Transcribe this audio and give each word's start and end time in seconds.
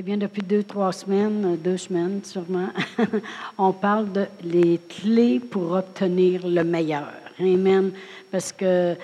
Eh 0.00 0.02
bien, 0.02 0.16
depuis 0.16 0.42
deux, 0.42 0.62
trois 0.62 0.92
semaines, 0.92 1.56
deux 1.56 1.76
semaines 1.76 2.20
sûrement, 2.22 2.68
on 3.58 3.72
parle 3.72 4.12
de 4.12 4.26
les 4.44 4.78
clés 4.88 5.40
pour 5.40 5.72
obtenir 5.72 6.46
le 6.46 6.62
meilleur. 6.62 7.08
Amen. 7.40 7.90
Parce 8.30 8.52
que 8.52 8.64
euh, 8.64 8.94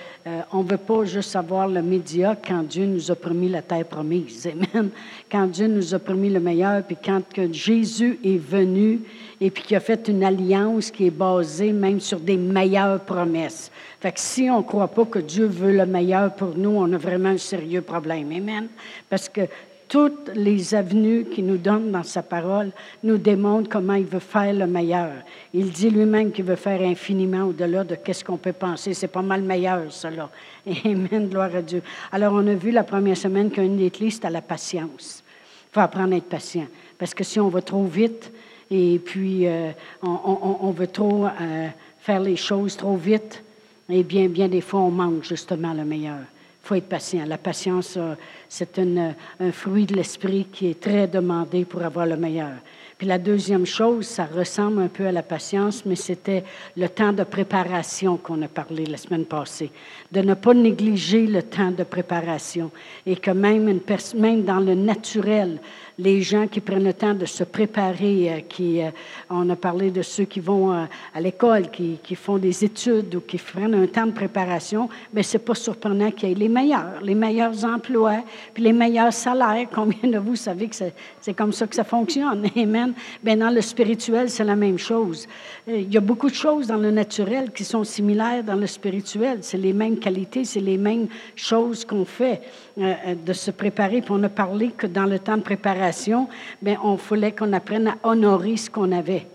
on 0.53 0.63
ne 0.63 0.69
veut 0.69 0.77
pas 0.77 1.03
juste 1.03 1.35
avoir 1.35 1.67
le 1.67 1.81
média 1.81 2.37
quand 2.41 2.63
Dieu 2.63 2.85
nous 2.85 3.11
a 3.11 3.15
promis 3.15 3.49
la 3.49 3.61
terre 3.61 3.83
promise. 3.83 4.47
Amen. 4.73 4.89
Quand 5.29 5.47
Dieu 5.47 5.67
nous 5.67 5.93
a 5.93 5.99
promis 5.99 6.29
le 6.29 6.39
meilleur, 6.39 6.81
puis 6.83 6.95
quand 7.03 7.27
que 7.27 7.51
Jésus 7.51 8.17
est 8.23 8.37
venu 8.37 9.01
et 9.41 9.51
puis 9.51 9.63
qu'il 9.63 9.75
a 9.75 9.81
fait 9.81 10.07
une 10.07 10.23
alliance 10.23 10.91
qui 10.91 11.07
est 11.07 11.11
basée 11.11 11.73
même 11.73 11.99
sur 11.99 12.21
des 12.21 12.37
meilleures 12.37 13.01
promesses. 13.01 13.69
Fait 13.99 14.13
que 14.13 14.19
si 14.21 14.49
on 14.49 14.59
ne 14.59 14.63
croit 14.63 14.87
pas 14.87 15.03
que 15.03 15.19
Dieu 15.19 15.45
veut 15.45 15.75
le 15.75 15.85
meilleur 15.85 16.33
pour 16.35 16.55
nous, 16.55 16.69
on 16.69 16.93
a 16.93 16.97
vraiment 16.97 17.29
un 17.29 17.37
sérieux 17.37 17.81
problème. 17.81 18.31
Amen. 18.31 18.69
Parce 19.09 19.27
que 19.27 19.41
toutes 19.87 20.31
les 20.33 20.73
avenues 20.73 21.25
qu'il 21.25 21.45
nous 21.45 21.57
donne 21.57 21.91
dans 21.91 22.03
sa 22.03 22.23
parole 22.23 22.71
nous 23.03 23.17
démontrent 23.17 23.69
comment 23.69 23.93
il 23.93 24.05
veut 24.05 24.19
faire 24.19 24.53
le 24.53 24.67
meilleur. 24.67 25.11
Il 25.53 25.71
dit 25.71 25.89
lui-même 25.89 26.31
qu'il 26.31 26.45
veut 26.45 26.55
faire 26.55 26.81
infiniment 26.81 27.43
au-delà 27.43 27.83
de 27.83 27.97
ce 28.11 28.23
qu'on 28.23 28.37
peut 28.37 28.53
penser. 28.53 28.93
C'est 28.93 29.07
pas 29.07 29.21
mal 29.21 29.41
meilleur, 29.41 29.91
cela. 29.91 30.29
Amen, 30.85 31.29
gloire 31.29 31.55
à 31.55 31.61
Dieu. 31.61 31.81
Alors, 32.11 32.33
on 32.33 32.47
a 32.47 32.53
vu 32.53 32.71
la 32.71 32.83
première 32.83 33.17
semaine 33.17 33.51
qu'une 33.51 33.77
des 33.77 33.91
clés, 33.91 34.09
c'est 34.11 34.25
à 34.25 34.29
la 34.29 34.41
patience. 34.41 35.23
Il 35.69 35.73
faut 35.73 35.81
apprendre 35.81 36.13
à 36.13 36.17
être 36.17 36.29
patient. 36.29 36.67
Parce 36.97 37.13
que 37.13 37.23
si 37.23 37.39
on 37.39 37.49
va 37.49 37.61
trop 37.61 37.85
vite 37.85 38.31
et 38.71 38.99
puis 38.99 39.45
euh, 39.45 39.71
on, 40.01 40.71
veut 40.71 40.87
trop 40.87 41.25
euh, 41.25 41.67
faire 41.99 42.19
les 42.19 42.35
choses 42.35 42.77
trop 42.77 42.95
vite, 42.95 43.43
eh 43.89 44.03
bien, 44.03 44.27
bien 44.27 44.47
des 44.47 44.61
fois, 44.61 44.79
on 44.79 44.91
manque 44.91 45.23
justement 45.23 45.73
le 45.73 45.85
meilleur. 45.85 46.19
Faut 46.65 46.73
être 46.73 46.89
patient. 46.89 47.23
La 47.27 47.37
patience, 47.37 47.93
euh, 47.95 48.15
c'est 48.49 48.79
un 48.79 49.51
fruit 49.51 49.85
de 49.85 49.93
l'esprit 49.95 50.47
qui 50.51 50.67
est 50.67 50.79
très 50.81 51.07
demandé 51.07 51.63
pour 51.63 51.83
avoir 51.83 52.07
le 52.07 52.17
meilleur. 52.17 52.53
Puis 52.97 53.07
la 53.07 53.17
deuxième 53.17 53.65
chose, 53.65 54.07
ça 54.07 54.25
ressemble 54.25 54.81
un 54.81 54.87
peu 54.87 55.05
à 55.05 55.11
la 55.11 55.21
patience, 55.21 55.85
mais 55.85 55.95
c'était 55.95 56.43
le 56.77 56.87
temps 56.87 57.11
de 57.11 57.23
préparation 57.23 58.15
qu'on 58.15 58.41
a 58.41 58.47
parlé 58.47 58.85
la 58.85 58.95
semaine 58.95 59.25
passée. 59.25 59.69
De 60.11 60.21
ne 60.21 60.33
pas 60.33 60.53
négliger 60.53 61.27
le 61.27 61.43
temps 61.43 61.71
de 61.71 61.83
préparation 61.83 62.71
et 63.05 63.17
que 63.17 63.31
même, 63.31 63.67
une 63.67 63.81
même 64.17 64.43
dans 64.43 64.59
le 64.59 64.75
naturel, 64.75 65.59
les 65.97 66.21
gens 66.21 66.47
qui 66.47 66.59
prennent 66.59 66.83
le 66.83 66.93
temps 66.93 67.13
de 67.13 67.25
se 67.25 67.43
préparer, 67.43 68.31
euh, 68.31 68.39
qui, 68.47 68.81
euh, 68.81 68.89
on 69.29 69.49
a 69.49 69.55
parlé 69.55 69.91
de 69.91 70.01
ceux 70.01 70.25
qui 70.25 70.39
vont 70.39 70.73
euh, 70.73 70.85
à 71.13 71.21
l'école, 71.21 71.69
qui, 71.69 71.99
qui, 72.03 72.15
font 72.15 72.37
des 72.37 72.65
études 72.65 73.15
ou 73.15 73.21
qui 73.21 73.37
prennent 73.37 73.73
un 73.73 73.87
temps 73.87 74.05
de 74.05 74.11
préparation, 74.11 74.89
mais 75.13 75.23
c'est 75.23 75.39
pas 75.39 75.55
surprenant 75.55 76.11
qu'il 76.11 76.29
y 76.29 76.31
ait 76.33 76.35
les 76.35 76.49
meilleurs, 76.49 77.01
les 77.01 77.15
meilleurs 77.15 77.63
emplois, 77.63 78.23
puis 78.53 78.63
les 78.63 78.73
meilleurs 78.73 79.13
salaires. 79.13 79.67
Combien 79.73 80.09
de 80.09 80.17
vous 80.17 80.35
savez 80.35 80.67
que 80.67 80.75
c'est 81.21 81.33
comme 81.33 81.53
ça 81.53 81.65
que 81.67 81.75
ça 81.75 81.83
fonctionne? 81.83 82.45
Amen. 82.55 82.93
Bien, 83.23 83.37
dans 83.37 83.49
le 83.49 83.61
spirituel, 83.61 84.29
c'est 84.29 84.43
la 84.43 84.55
même 84.55 84.77
chose. 84.77 85.27
Il 85.67 85.93
y 85.93 85.97
a 85.97 86.01
beaucoup 86.01 86.29
de 86.29 86.35
choses 86.35 86.67
dans 86.67 86.77
le 86.77 86.91
naturel 86.91 87.51
qui 87.51 87.63
sont 87.63 87.83
similaires 87.83 88.43
dans 88.43 88.55
le 88.55 88.67
spirituel. 88.67 89.39
C'est 89.41 89.57
les 89.57 89.73
mêmes 89.73 89.97
qualités, 89.97 90.43
c'est 90.43 90.59
les 90.59 90.77
mêmes 90.77 91.07
choses 91.35 91.85
qu'on 91.85 92.05
fait 92.05 92.41
de 92.77 93.33
se 93.33 93.51
préparer. 93.51 94.01
Puis 94.01 94.11
on 94.11 94.23
a 94.23 94.29
parlé 94.29 94.71
que 94.71 94.87
dans 94.87 95.05
le 95.05 95.19
temps 95.19 95.37
de 95.37 95.41
préparation, 95.41 96.27
mais 96.61 96.77
on 96.83 96.95
voulait 96.95 97.31
qu'on 97.31 97.53
apprenne 97.53 97.87
à 97.87 97.95
honorer 98.03 98.57
ce 98.57 98.69
qu'on 98.69 98.91
avait. 98.91 99.27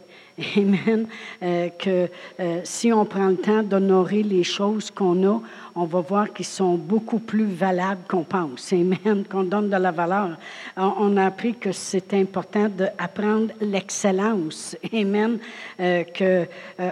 Amen. 0.57 1.07
Euh, 1.43 1.69
que 1.79 2.09
euh, 2.41 2.61
si 2.65 2.93
on 2.93 3.05
prend 3.05 3.29
le 3.29 3.37
temps 3.37 3.63
d'honorer 3.63 4.23
les 4.23 4.45
choses 4.45 4.91
qu'on 4.91 5.27
a, 5.27 5.41
on 5.75 5.85
va 5.85 6.01
voir 6.01 6.33
qu'ils 6.33 6.47
sont 6.47 6.75
beaucoup 6.75 7.19
plus 7.19 7.47
valables 7.47 8.03
qu'on 8.09 8.25
pense. 8.25 8.73
Amen. 8.73 9.25
Qu'on 9.31 9.45
donne 9.45 9.71
de 9.71 9.77
la 9.77 9.91
valeur. 9.93 10.37
On, 10.77 11.17
a 11.17 11.27
appris 11.27 11.55
que 11.55 11.73
c'est 11.73 12.13
important 12.15 12.69
d'apprendre 12.69 13.53
l'excellence. 13.61 14.77
Amen. 14.93 15.39
Euh, 15.79 16.05
que 16.05 16.47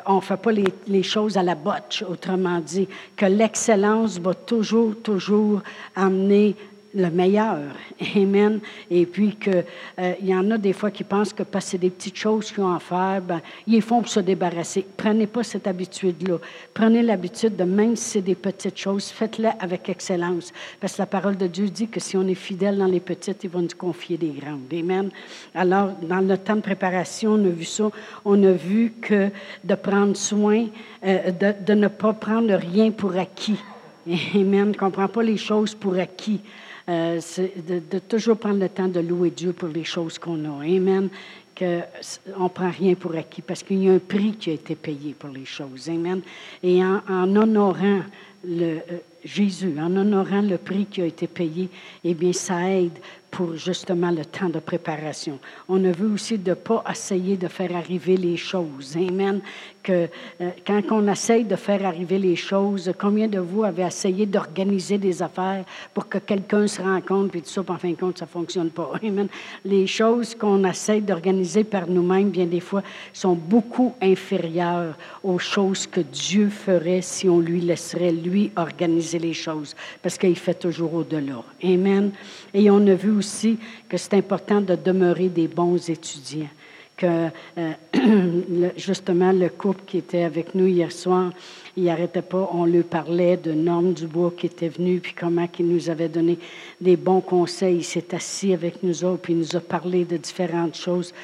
on 0.06 0.16
ne 0.16 0.20
fait 0.20 0.36
pas 0.36 0.52
les, 0.52 0.68
les, 0.86 1.02
choses 1.02 1.36
à 1.36 1.42
la 1.42 1.54
botche, 1.54 2.04
autrement 2.08 2.60
dit. 2.60 2.88
Que 3.16 3.26
l'excellence 3.26 4.18
va 4.18 4.34
toujours, 4.34 4.94
toujours 5.02 5.62
amener 5.96 6.54
le 6.94 7.10
meilleur. 7.10 7.58
Amen. 8.16 8.60
Et 8.90 9.06
puis 9.06 9.36
qu'il 9.36 9.64
euh, 9.98 10.14
y 10.22 10.34
en 10.34 10.50
a 10.50 10.58
des 10.58 10.72
fois 10.72 10.90
qui 10.90 11.04
pensent 11.04 11.32
que 11.32 11.42
parce 11.42 11.66
que 11.66 11.70
c'est 11.72 11.78
des 11.78 11.90
petites 11.90 12.16
choses 12.16 12.50
qu'ils 12.50 12.62
ont 12.62 12.74
à 12.74 12.78
faire, 12.78 13.20
ben, 13.22 13.40
ils 13.66 13.82
font 13.82 14.00
pour 14.00 14.08
se 14.08 14.20
débarrasser. 14.20 14.86
Prenez 14.96 15.26
pas 15.26 15.42
cette 15.42 15.66
habitude-là. 15.66 16.38
Prenez 16.72 17.02
l'habitude 17.02 17.56
de, 17.56 17.64
même 17.64 17.96
si 17.96 18.04
c'est 18.10 18.22
des 18.22 18.34
petites 18.34 18.78
choses, 18.78 19.08
faites-les 19.08 19.50
avec 19.60 19.88
excellence. 19.88 20.52
Parce 20.80 20.94
que 20.94 21.02
la 21.02 21.06
parole 21.06 21.36
de 21.36 21.46
Dieu 21.46 21.68
dit 21.68 21.88
que 21.88 22.00
si 22.00 22.16
on 22.16 22.26
est 22.26 22.34
fidèle 22.34 22.78
dans 22.78 22.86
les 22.86 23.00
petites, 23.00 23.44
ils 23.44 23.50
vont 23.50 23.62
nous 23.62 23.68
confier 23.76 24.16
des 24.16 24.30
grandes. 24.30 24.72
Amen. 24.72 25.10
Alors, 25.54 25.90
dans 26.02 26.20
le 26.20 26.38
temps 26.38 26.56
de 26.56 26.60
préparation, 26.60 27.32
on 27.32 27.44
a 27.44 27.50
vu 27.50 27.64
ça. 27.64 27.90
On 28.24 28.42
a 28.44 28.52
vu 28.52 28.92
que 29.00 29.30
de 29.64 29.74
prendre 29.74 30.16
soin, 30.16 30.66
euh, 31.04 31.30
de, 31.66 31.74
ne 31.74 31.88
pas 31.88 32.12
prendre 32.12 32.54
rien 32.54 32.90
pour 32.90 33.16
acquis. 33.16 33.58
Amen. 34.34 34.68
Ne 34.68 34.74
comprend 34.74 35.08
pas 35.08 35.22
les 35.22 35.36
choses 35.36 35.74
pour 35.74 35.96
acquis. 35.98 36.40
Euh, 36.88 37.18
c'est 37.20 37.52
de, 37.66 37.98
toujours 37.98 38.38
prendre 38.38 38.60
le 38.60 38.68
temps 38.68 38.88
de 38.88 39.00
louer 39.00 39.30
Dieu 39.30 39.52
pour 39.52 39.68
les 39.68 39.84
choses 39.84 40.18
qu'on 40.18 40.44
a. 40.44 40.64
Amen. 40.64 41.08
Qu'on 41.56 42.44
ne 42.44 42.48
prend 42.48 42.70
rien 42.70 42.94
pour 42.94 43.14
acquis 43.14 43.42
parce 43.42 43.62
qu'il 43.62 43.82
y 43.82 43.90
a 43.90 43.92
un 43.92 43.98
prix 43.98 44.32
qui 44.32 44.50
a 44.50 44.52
été 44.54 44.74
payé 44.74 45.14
pour 45.18 45.30
les 45.30 45.44
choses. 45.44 45.88
Amen. 45.90 46.22
Et 46.62 46.82
en, 46.82 47.02
honorant 47.08 48.00
le, 48.44 48.64
euh, 48.64 48.98
Jésus, 49.24 49.74
en 49.78 49.94
honorant 49.96 50.40
le 50.40 50.56
prix 50.56 50.86
qui 50.86 51.02
a 51.02 51.06
été 51.06 51.26
payé, 51.26 51.68
eh 52.04 52.14
bien, 52.14 52.32
ça 52.32 52.70
aide 52.70 52.98
pour 53.30 53.56
justement 53.56 54.10
le 54.10 54.24
temps 54.24 54.48
de 54.48 54.58
préparation. 54.58 55.38
On 55.68 55.84
a 55.84 55.92
vu 55.92 56.06
aussi 56.06 56.38
de 56.38 56.50
ne 56.50 56.54
pas 56.54 56.82
essayer 56.90 57.36
de 57.36 57.48
faire 57.48 57.74
arriver 57.76 58.16
les 58.16 58.36
choses. 58.36 58.96
Amen. 58.96 59.40
Que 59.82 60.08
euh, 60.40 60.50
quand 60.66 60.82
on 60.90 61.06
essaye 61.08 61.44
de 61.44 61.56
faire 61.56 61.84
arriver 61.84 62.18
les 62.18 62.36
choses, 62.36 62.92
combien 62.98 63.28
de 63.28 63.38
vous 63.38 63.64
avez 63.64 63.82
essayé 63.82 64.26
d'organiser 64.26 64.98
des 64.98 65.22
affaires 65.22 65.64
pour 65.94 66.08
que 66.08 66.18
quelqu'un 66.18 66.66
se 66.66 66.80
rencontre, 66.80 67.30
puis 67.30 67.42
tout 67.42 67.48
ça, 67.48 67.62
en 67.66 67.78
fin 67.78 67.90
de 67.90 67.96
compte, 67.96 68.18
ça 68.18 68.24
ne 68.24 68.30
fonctionne 68.30 68.70
pas. 68.70 68.92
Amen. 69.02 69.28
Les 69.64 69.86
choses 69.86 70.34
qu'on 70.34 70.64
essaye 70.64 71.00
d'organiser 71.00 71.64
par 71.64 71.88
nous-mêmes, 71.88 72.30
bien 72.30 72.46
des 72.46 72.60
fois, 72.60 72.82
sont 73.12 73.34
beaucoup 73.34 73.94
inférieures 74.00 74.96
aux 75.22 75.38
choses 75.38 75.86
que 75.86 76.00
Dieu 76.00 76.48
ferait 76.48 77.02
si 77.02 77.28
on 77.28 77.40
lui 77.40 77.60
laisserait, 77.60 78.12
lui, 78.12 78.50
organiser 78.56 79.18
les 79.18 79.34
choses, 79.34 79.74
parce 80.02 80.18
qu'il 80.18 80.36
fait 80.36 80.54
toujours 80.54 80.94
au-delà. 80.94 81.42
Amen. 81.62 82.10
Et 82.54 82.70
on 82.70 82.86
a 82.86 82.94
vu 82.94 83.17
aussi 83.18 83.58
que 83.88 83.96
c'est 83.96 84.14
important 84.14 84.60
de 84.60 84.74
demeurer 84.74 85.28
des 85.28 85.48
bons 85.48 85.90
étudiants. 85.90 86.48
Que 86.96 87.28
euh, 87.58 88.70
justement, 88.76 89.30
le 89.30 89.48
couple 89.50 89.82
qui 89.86 89.98
était 89.98 90.22
avec 90.22 90.54
nous 90.54 90.66
hier 90.66 90.90
soir, 90.90 91.32
il 91.76 91.84
n'arrêtait 91.84 92.22
pas, 92.22 92.50
on 92.52 92.64
lui 92.64 92.82
parlait 92.82 93.36
de 93.36 93.52
Norme 93.52 93.92
Dubois 93.92 94.32
qui 94.36 94.46
était 94.46 94.68
venu, 94.68 94.98
puis 94.98 95.14
comment 95.14 95.48
il 95.58 95.68
nous 95.68 95.90
avait 95.90 96.08
donné 96.08 96.38
des 96.80 96.96
bons 96.96 97.20
conseils. 97.20 97.76
Il 97.76 97.84
s'est 97.84 98.14
assis 98.14 98.52
avec 98.52 98.82
nous 98.82 99.04
autres, 99.04 99.22
puis 99.22 99.34
il 99.34 99.38
nous 99.38 99.56
a 99.56 99.60
parlé 99.60 100.04
de 100.04 100.16
différentes 100.16 100.76
choses. 100.76 101.14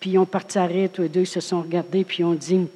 Puis 0.00 0.10
ils 0.10 0.18
ont 0.18 0.26
parti 0.26 0.58
à 0.58 0.66
tous 0.88 1.02
les 1.02 1.08
deux, 1.08 1.20
ils 1.20 1.26
se 1.26 1.40
sont 1.40 1.60
regardés, 1.62 2.04
puis 2.04 2.18
ils 2.20 2.24
ont 2.24 2.34
dit, 2.34 2.66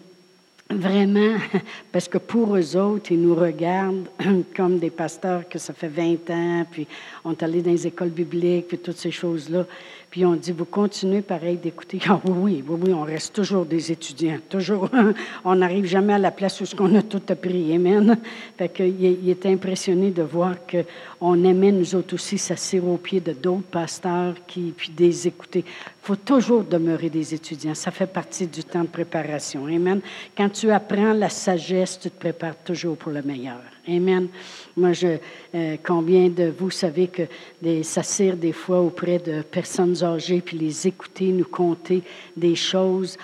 Vraiment, 0.76 1.36
parce 1.92 2.08
que 2.08 2.18
pour 2.18 2.56
eux 2.56 2.76
autres, 2.76 3.12
ils 3.12 3.20
nous 3.20 3.34
regardent 3.34 4.08
comme 4.56 4.78
des 4.78 4.90
pasteurs 4.90 5.48
que 5.48 5.58
ça 5.58 5.72
fait 5.72 5.88
20 5.88 6.30
ans, 6.30 6.66
puis 6.70 6.86
on 7.24 7.32
est 7.32 7.42
allé 7.42 7.62
dans 7.62 7.70
les 7.70 7.86
écoles 7.86 8.08
bibliques, 8.08 8.68
puis 8.68 8.78
toutes 8.78 8.96
ces 8.96 9.10
choses-là. 9.10 9.66
Puis 10.14 10.24
on 10.24 10.36
dit, 10.36 10.52
vous 10.52 10.64
continuez 10.64 11.22
pareil 11.22 11.56
d'écouter. 11.56 11.98
Ah 12.08 12.20
oui, 12.24 12.62
oui, 12.64 12.78
oui, 12.80 12.92
on 12.92 13.02
reste 13.02 13.34
toujours 13.34 13.66
des 13.66 13.90
étudiants, 13.90 14.38
toujours. 14.48 14.88
on 15.44 15.56
n'arrive 15.56 15.86
jamais 15.86 16.12
à 16.12 16.18
la 16.18 16.30
place 16.30 16.60
où 16.60 16.66
ce 16.66 16.76
qu'on 16.76 16.94
a 16.94 17.02
tout 17.02 17.20
appris. 17.30 17.74
Amen. 17.74 18.16
Fait 18.56 18.68
qu'il 18.68 18.94
il 19.02 19.28
était 19.28 19.48
impressionné 19.48 20.12
de 20.12 20.22
voir 20.22 20.54
qu'on 20.70 21.42
aimait 21.42 21.72
nous 21.72 21.96
autres 21.96 22.14
aussi 22.14 22.38
s'asseoir 22.38 22.92
au 22.92 22.96
pied 22.96 23.18
de 23.18 23.32
d'autres 23.32 23.64
pasteurs, 23.64 24.36
qui, 24.46 24.72
puis 24.76 24.90
des 24.90 25.26
écouter. 25.26 25.64
Il 25.66 26.06
faut 26.06 26.14
toujours 26.14 26.62
demeurer 26.62 27.10
des 27.10 27.34
étudiants. 27.34 27.74
Ça 27.74 27.90
fait 27.90 28.06
partie 28.06 28.46
du 28.46 28.62
temps 28.62 28.82
de 28.82 28.86
préparation. 28.86 29.66
Amen. 29.66 30.00
Quand 30.36 30.48
tu 30.48 30.70
apprends 30.70 31.12
la 31.12 31.28
sagesse, 31.28 31.98
tu 31.98 32.08
te 32.08 32.20
prépares 32.20 32.62
toujours 32.62 32.96
pour 32.96 33.10
le 33.10 33.22
meilleur. 33.22 33.73
Amen. 33.86 34.28
Moi, 34.76 34.92
je, 34.92 35.18
euh, 35.54 35.76
combien 35.84 36.28
de 36.28 36.52
vous 36.58 36.70
savez 36.70 37.08
que 37.08 37.22
des, 37.60 37.82
s'asseoir 37.82 38.36
des 38.36 38.52
fois 38.52 38.80
auprès 38.80 39.18
de 39.18 39.42
personnes 39.42 40.02
âgées, 40.02 40.40
puis 40.40 40.56
les 40.56 40.86
écouter, 40.86 41.26
nous 41.26 41.44
compter 41.44 42.02
des 42.36 42.54
choses, 42.54 43.18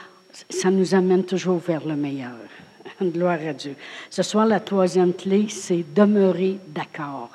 ça 0.51 0.71
nous 0.71 0.95
amène 0.95 1.25
toujours 1.25 1.59
vers 1.59 1.87
le 1.87 1.97
meilleur. 1.97 2.37
Gloire 3.03 3.39
à 3.47 3.55
Dieu. 3.55 3.75
Ce 4.11 4.23
soir, 4.23 4.47
la 4.47 4.61
troisième 4.61 5.15
clé, 5.15 5.47
c'est 5.49 5.85
demeurer 5.95 6.59
d'accord, 6.69 7.31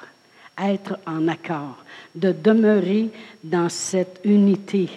être 0.62 1.00
en 1.08 1.28
accord, 1.28 1.78
de 2.14 2.32
demeurer 2.32 3.10
dans 3.44 3.70
cette 3.70 4.20
unité 4.24 4.88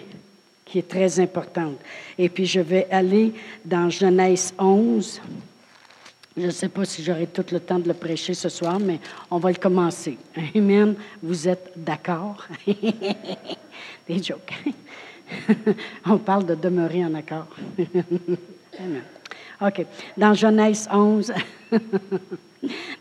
qui 0.65 0.77
est 0.77 0.87
très 0.87 1.19
importante. 1.19 1.79
Et 2.17 2.29
puis, 2.29 2.45
je 2.45 2.59
vais 2.59 2.87
aller 2.91 3.33
dans 3.65 3.89
Genèse 3.89 4.53
11. 4.59 5.19
Je 6.39 6.45
ne 6.45 6.51
sais 6.51 6.69
pas 6.69 6.85
si 6.85 7.03
j'aurai 7.03 7.27
tout 7.27 7.43
le 7.51 7.59
temps 7.59 7.79
de 7.79 7.89
le 7.89 7.93
prêcher 7.93 8.33
ce 8.33 8.47
soir, 8.47 8.79
mais 8.79 9.01
on 9.29 9.39
va 9.39 9.49
le 9.49 9.57
commencer. 9.57 10.17
Amen. 10.55 10.95
Vous 11.21 11.49
êtes 11.49 11.73
d'accord? 11.75 12.47
Des 14.07 14.23
jokes. 14.23 14.53
on 16.05 16.17
parle 16.17 16.45
de 16.45 16.55
demeurer 16.55 17.03
en 17.03 17.13
accord. 17.15 17.47
Amen. 18.79 19.01
OK. 19.61 19.85
Dans 20.15 20.33
Genèse 20.33 20.87
11, 20.89 21.33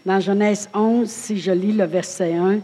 dans 0.05 0.19
Genèse 0.19 0.69
11, 0.75 1.08
si 1.08 1.38
je 1.38 1.52
lis 1.52 1.73
le 1.73 1.84
verset 1.84 2.34
1, 2.34 2.58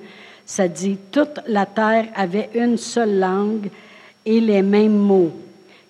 ça 0.44 0.66
dit 0.66 0.98
Toute 1.12 1.38
la 1.46 1.66
terre 1.66 2.08
avait 2.16 2.50
une 2.52 2.78
seule 2.78 3.20
langue 3.20 3.70
et 4.26 4.40
les 4.40 4.62
mêmes 4.62 4.98
mots. 4.98 5.32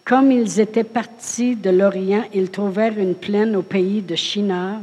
Comme 0.05 0.31
ils 0.31 0.61
étaient 0.61 0.85
partis 0.85 1.57
de 1.57 1.71
l'Orient, 1.71 2.25
ils 2.35 2.51
trouvèrent 2.51 2.99
une 2.99 3.15
plaine 3.15 3.57
au 3.57 3.63
pays 3.63 4.03
de 4.03 4.15
Shinar 4.15 4.81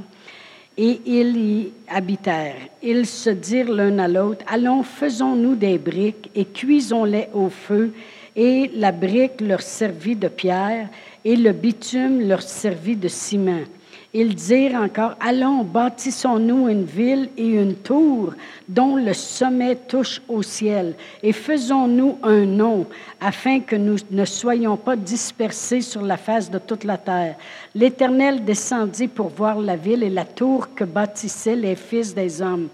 et 0.75 0.99
ils 1.05 1.37
y 1.37 1.73
habitèrent. 1.87 2.55
Ils 2.81 3.05
se 3.05 3.29
dirent 3.29 3.71
l'un 3.71 3.99
à 3.99 4.07
l'autre 4.07 4.43
Allons, 4.47 4.81
faisons-nous 4.81 5.53
des 5.53 5.77
briques 5.77 6.31
et 6.33 6.45
cuisons-les 6.45 7.27
au 7.35 7.49
feu. 7.49 7.93
Et 8.35 8.71
la 8.73 8.91
brique 8.91 9.41
leur 9.41 9.61
servit 9.61 10.15
de 10.15 10.27
pierre 10.27 10.89
et 11.23 11.35
le 11.35 11.51
bitume 11.51 12.27
leur 12.27 12.41
servit 12.41 12.95
de 12.95 13.07
ciment. 13.07 13.65
Ils 14.13 14.35
dirent 14.35 14.75
encore, 14.75 15.15
allons, 15.21 15.63
bâtissons-nous 15.63 16.67
une 16.67 16.83
ville 16.83 17.29
et 17.37 17.47
une 17.47 17.75
tour 17.75 18.33
dont 18.67 18.97
le 18.97 19.13
sommet 19.13 19.75
touche 19.75 20.21
au 20.27 20.41
ciel, 20.41 20.95
et 21.23 21.31
faisons-nous 21.31 22.17
un 22.21 22.45
nom, 22.45 22.85
afin 23.21 23.61
que 23.61 23.77
nous 23.77 23.95
ne 24.11 24.25
soyons 24.25 24.75
pas 24.75 24.97
dispersés 24.97 25.79
sur 25.79 26.01
la 26.01 26.17
face 26.17 26.51
de 26.51 26.59
toute 26.59 26.83
la 26.83 26.97
terre. 26.97 27.37
L'Éternel 27.73 28.43
descendit 28.43 29.07
pour 29.07 29.29
voir 29.29 29.59
la 29.59 29.77
ville 29.77 30.03
et 30.03 30.09
la 30.09 30.25
tour 30.25 30.73
que 30.75 30.83
bâtissaient 30.83 31.55
les 31.55 31.77
fils 31.77 32.13
des 32.13 32.41
hommes. 32.41 32.67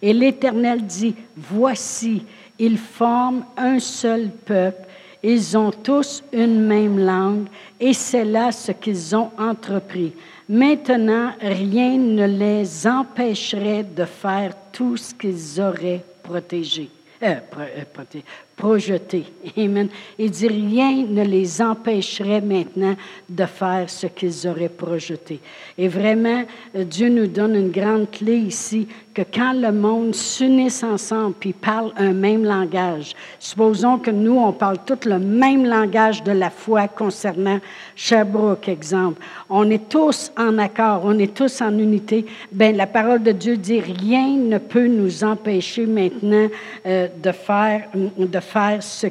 Et 0.00 0.12
l'Éternel 0.12 0.86
dit, 0.86 1.16
voici, 1.36 2.22
ils 2.56 2.78
forment 2.78 3.44
un 3.56 3.80
seul 3.80 4.30
peuple 4.30 4.84
ils 5.26 5.56
ont 5.56 5.70
tous 5.70 6.22
une 6.34 6.60
même 6.66 6.98
langue 6.98 7.46
et 7.80 7.94
c'est 7.94 8.26
là 8.26 8.52
ce 8.52 8.72
qu'ils 8.72 9.16
ont 9.16 9.30
entrepris. 9.38 10.12
Maintenant, 10.48 11.32
rien 11.40 11.96
ne 11.96 12.26
les 12.26 12.86
empêcherait 12.86 13.84
de 13.84 14.04
faire 14.04 14.54
tout 14.72 14.96
ce 14.96 15.14
qu'ils 15.14 15.60
auraient 15.60 16.04
protégé. 16.22 16.90
Euh, 17.22 17.36
euh, 17.58 17.84
projeté. 18.56 19.24
Amen. 19.56 19.88
Il 20.18 20.30
dit 20.30 20.48
rien 20.48 21.04
ne 21.06 21.22
les 21.22 21.60
empêcherait 21.60 22.40
maintenant 22.40 22.94
de 23.28 23.44
faire 23.44 23.88
ce 23.88 24.06
qu'ils 24.06 24.46
auraient 24.48 24.68
projeté. 24.68 25.40
Et 25.76 25.88
vraiment, 25.88 26.44
euh, 26.76 26.84
Dieu 26.84 27.08
nous 27.08 27.26
donne 27.26 27.56
une 27.56 27.70
grande 27.70 28.10
clé 28.10 28.36
ici 28.36 28.86
que 29.12 29.22
quand 29.22 29.52
le 29.52 29.70
monde 29.70 30.14
s'unisse 30.14 30.82
ensemble 30.82 31.34
puis 31.38 31.52
parle 31.52 31.92
un 31.96 32.12
même 32.12 32.44
langage, 32.44 33.14
supposons 33.38 33.98
que 33.98 34.10
nous, 34.10 34.36
on 34.36 34.52
parle 34.52 34.78
tout 34.84 34.98
le 35.06 35.18
même 35.18 35.64
langage 35.64 36.22
de 36.24 36.32
la 36.32 36.50
foi 36.50 36.88
concernant 36.88 37.60
Sherbrooke, 37.94 38.68
exemple. 38.68 39.22
On 39.48 39.70
est 39.70 39.88
tous 39.88 40.32
en 40.36 40.58
accord, 40.58 41.02
on 41.04 41.18
est 41.18 41.34
tous 41.34 41.60
en 41.60 41.78
unité. 41.78 42.26
Ben, 42.50 42.76
la 42.76 42.86
parole 42.86 43.22
de 43.22 43.32
Dieu 43.32 43.56
dit 43.56 43.80
rien 43.80 44.28
ne 44.36 44.58
peut 44.58 44.86
nous 44.86 45.22
empêcher 45.22 45.86
maintenant 45.86 46.48
euh, 46.86 47.08
de 47.22 47.32
faire, 47.32 47.84
de 47.94 48.40
faire 48.44 48.82
ce 48.82 49.08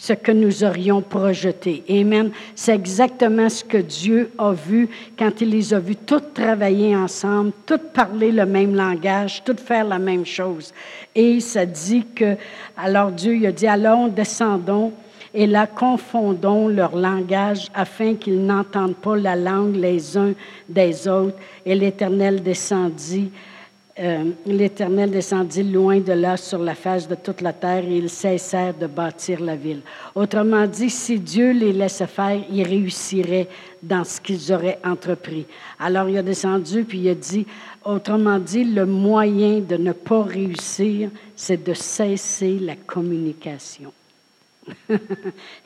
ce 0.00 0.12
que 0.12 0.30
nous 0.30 0.62
aurions 0.62 1.02
projeté. 1.02 1.82
Amen. 1.90 2.30
C'est 2.54 2.74
exactement 2.74 3.48
ce 3.48 3.64
que 3.64 3.78
Dieu 3.78 4.30
a 4.38 4.52
vu 4.52 4.88
quand 5.18 5.40
il 5.40 5.50
les 5.50 5.74
a 5.74 5.80
vus 5.80 5.96
toutes 5.96 6.34
travailler 6.34 6.94
ensemble, 6.94 7.50
toutes 7.66 7.92
parler 7.92 8.30
le 8.30 8.46
même 8.46 8.76
langage, 8.76 9.42
toutes 9.44 9.58
faire 9.58 9.84
la 9.84 9.98
même 9.98 10.24
chose. 10.24 10.72
Et 11.16 11.40
ça 11.40 11.66
dit 11.66 12.04
que, 12.14 12.36
alors 12.76 13.10
Dieu 13.10 13.44
a 13.44 13.50
dit, 13.50 13.66
allons, 13.66 14.06
descendons 14.06 14.92
et 15.34 15.46
là, 15.46 15.66
confondons 15.66 16.68
leur 16.68 16.96
langage 16.96 17.68
afin 17.74 18.14
qu'ils 18.14 18.44
n'entendent 18.44 18.96
pas 18.96 19.16
la 19.16 19.36
langue 19.36 19.76
les 19.76 20.16
uns 20.16 20.32
des 20.68 21.06
autres. 21.06 21.36
Et 21.66 21.74
l'Éternel 21.74 22.42
descendit 22.42 23.30
euh, 24.00 24.24
l'Éternel 24.46 25.10
descendit 25.10 25.64
loin 25.64 25.98
de 25.98 26.12
là 26.12 26.36
sur 26.36 26.58
la 26.58 26.74
face 26.74 27.08
de 27.08 27.16
toute 27.16 27.40
la 27.40 27.52
terre 27.52 27.84
et 27.84 27.96
ils 27.96 28.10
cessèrent 28.10 28.74
de 28.74 28.86
bâtir 28.86 29.40
la 29.40 29.56
ville. 29.56 29.80
Autrement 30.14 30.66
dit, 30.66 30.88
si 30.88 31.18
Dieu 31.18 31.52
les 31.52 31.72
laissait 31.72 32.06
faire, 32.06 32.40
ils 32.50 32.62
réussiraient 32.62 33.48
dans 33.82 34.04
ce 34.04 34.20
qu'ils 34.20 34.52
auraient 34.52 34.78
entrepris. 34.84 35.46
Alors 35.80 36.08
il 36.08 36.16
a 36.16 36.22
descendu 36.22 36.84
puis 36.84 36.98
il 37.00 37.08
a 37.08 37.14
dit, 37.14 37.46
autrement 37.84 38.38
dit, 38.38 38.64
le 38.64 38.86
moyen 38.86 39.60
de 39.60 39.76
ne 39.76 39.92
pas 39.92 40.22
réussir, 40.22 41.10
c'est 41.34 41.64
de 41.64 41.74
cesser 41.74 42.58
la 42.60 42.76
communication. 42.76 43.92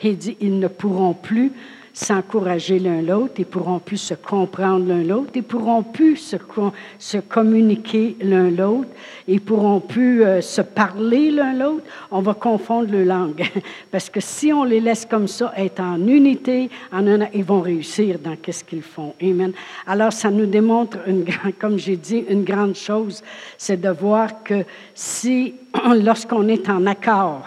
il 0.02 0.16
dit, 0.16 0.36
ils 0.40 0.58
ne 0.58 0.68
pourront 0.68 1.14
plus 1.14 1.52
s'encourager 1.92 2.78
l'un 2.78 3.02
l'autre, 3.02 3.34
ils 3.38 3.46
pourront 3.46 3.78
plus 3.78 3.98
se 3.98 4.14
comprendre 4.14 4.86
l'un 4.86 5.02
l'autre, 5.02 5.32
ils 5.34 5.42
pourront 5.42 5.82
plus 5.82 6.16
se, 6.16 7.18
communiquer 7.18 8.16
l'un 8.22 8.50
l'autre, 8.50 8.88
ils 9.28 9.40
pourront 9.40 9.80
plus 9.80 10.24
euh, 10.24 10.40
se 10.40 10.62
parler 10.62 11.30
l'un 11.30 11.52
l'autre. 11.52 11.84
On 12.10 12.22
va 12.22 12.34
confondre 12.34 12.90
le 12.90 13.04
langue. 13.04 13.44
Parce 13.90 14.08
que 14.08 14.20
si 14.20 14.52
on 14.52 14.64
les 14.64 14.80
laisse 14.80 15.04
comme 15.04 15.28
ça, 15.28 15.52
être 15.56 15.80
en 15.80 16.06
unité, 16.06 16.70
ils 17.34 17.44
vont 17.44 17.60
réussir 17.60 18.18
dans 18.18 18.36
qu'est-ce 18.36 18.64
qu'ils 18.64 18.82
font. 18.82 19.14
Amen. 19.22 19.52
Alors, 19.86 20.12
ça 20.12 20.30
nous 20.30 20.46
démontre, 20.46 20.98
comme 21.58 21.78
j'ai 21.78 21.96
dit, 21.96 22.24
une 22.28 22.44
grande 22.44 22.74
chose, 22.74 23.22
c'est 23.58 23.80
de 23.80 23.90
voir 23.90 24.42
que 24.42 24.64
si, 24.94 25.54
lorsqu'on 26.02 26.48
est 26.48 26.68
en 26.70 26.86
accord, 26.86 27.46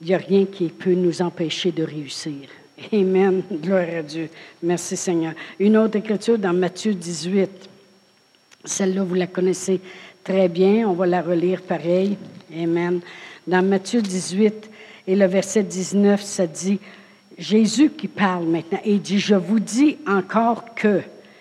il 0.00 0.08
n'y 0.08 0.14
a 0.14 0.18
rien 0.18 0.46
qui 0.46 0.68
peut 0.68 0.94
nous 0.94 1.22
empêcher 1.22 1.70
de 1.70 1.84
réussir. 1.84 2.48
Amen. 2.92 3.42
Gloire 3.50 3.86
à 3.98 4.02
Dieu. 4.02 4.28
Merci 4.62 4.96
Seigneur. 4.96 5.34
Une 5.58 5.76
autre 5.76 5.96
écriture 5.96 6.38
dans 6.38 6.52
Matthieu 6.52 6.94
18. 6.94 7.50
Celle-là, 8.64 9.02
vous 9.02 9.14
la 9.14 9.26
connaissez 9.26 9.80
très 10.24 10.48
bien. 10.48 10.88
On 10.88 10.92
va 10.92 11.06
la 11.06 11.22
relire 11.22 11.62
pareil. 11.62 12.16
Amen. 12.54 13.00
Dans 13.46 13.62
Matthieu 13.62 14.00
18 14.00 14.70
et 15.06 15.16
le 15.16 15.26
verset 15.26 15.62
19, 15.62 16.22
ça 16.22 16.46
dit, 16.46 16.78
Jésus 17.36 17.90
qui 17.90 18.08
parle 18.08 18.44
maintenant, 18.44 18.80
et 18.84 18.98
dit, 18.98 19.18
je 19.18 19.34
vous 19.34 19.60
dis 19.60 19.98
encore 20.06 20.74
que 20.74 21.00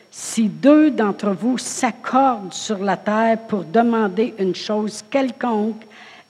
si 0.09 0.47
deux 0.49 0.91
d'entre 0.91 1.31
vous 1.31 1.57
s'accordent 1.57 2.53
sur 2.53 2.79
la 2.79 2.97
terre 2.97 3.37
pour 3.47 3.63
demander 3.63 4.33
une 4.39 4.55
chose 4.55 5.03
quelconque, 5.09 5.83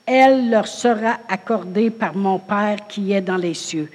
elle 0.04 0.50
leur 0.50 0.66
sera 0.66 1.18
accordée 1.28 1.90
par 1.90 2.14
mon 2.14 2.38
Père 2.38 2.86
qui 2.88 3.12
est 3.12 3.20
dans 3.20 3.36
les 3.36 3.54
cieux 3.54 3.88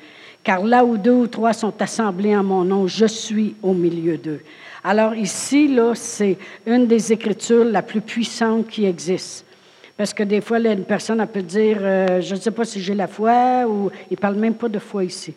car 0.47 0.63
là 0.63 0.85
où 0.85 0.97
deux 0.97 1.11
ou 1.11 1.27
trois 1.27 1.51
sont 1.51 1.73
assemblés 1.81 2.33
en 2.33 2.41
mon 2.41 2.63
nom, 2.63 2.87
je 2.87 3.05
suis 3.05 3.57
au 3.61 3.73
milieu 3.73 4.17
d'eux. 4.17 4.39
Alors 4.81 5.13
ici, 5.13 5.67
là, 5.67 5.91
c'est 5.93 6.37
une 6.65 6.87
des 6.87 7.11
écritures 7.11 7.65
la 7.65 7.81
plus 7.81 7.99
puissantes 7.99 8.69
qui 8.69 8.85
existe. 8.85 9.45
Parce 9.97 10.13
que 10.13 10.23
des 10.23 10.39
fois, 10.39 10.59
une 10.59 10.85
personne 10.85 11.27
peut 11.27 11.41
dire, 11.41 11.79
euh, 11.81 12.21
je 12.21 12.35
ne 12.35 12.39
sais 12.39 12.51
pas 12.51 12.63
si 12.63 12.79
j'ai 12.79 12.93
la 12.93 13.07
foi, 13.07 13.65
ou 13.67 13.91
il 14.09 14.13
ne 14.13 14.15
parle 14.15 14.35
même 14.35 14.53
pas 14.53 14.69
de 14.69 14.79
foi 14.79 15.03
ici. 15.03 15.33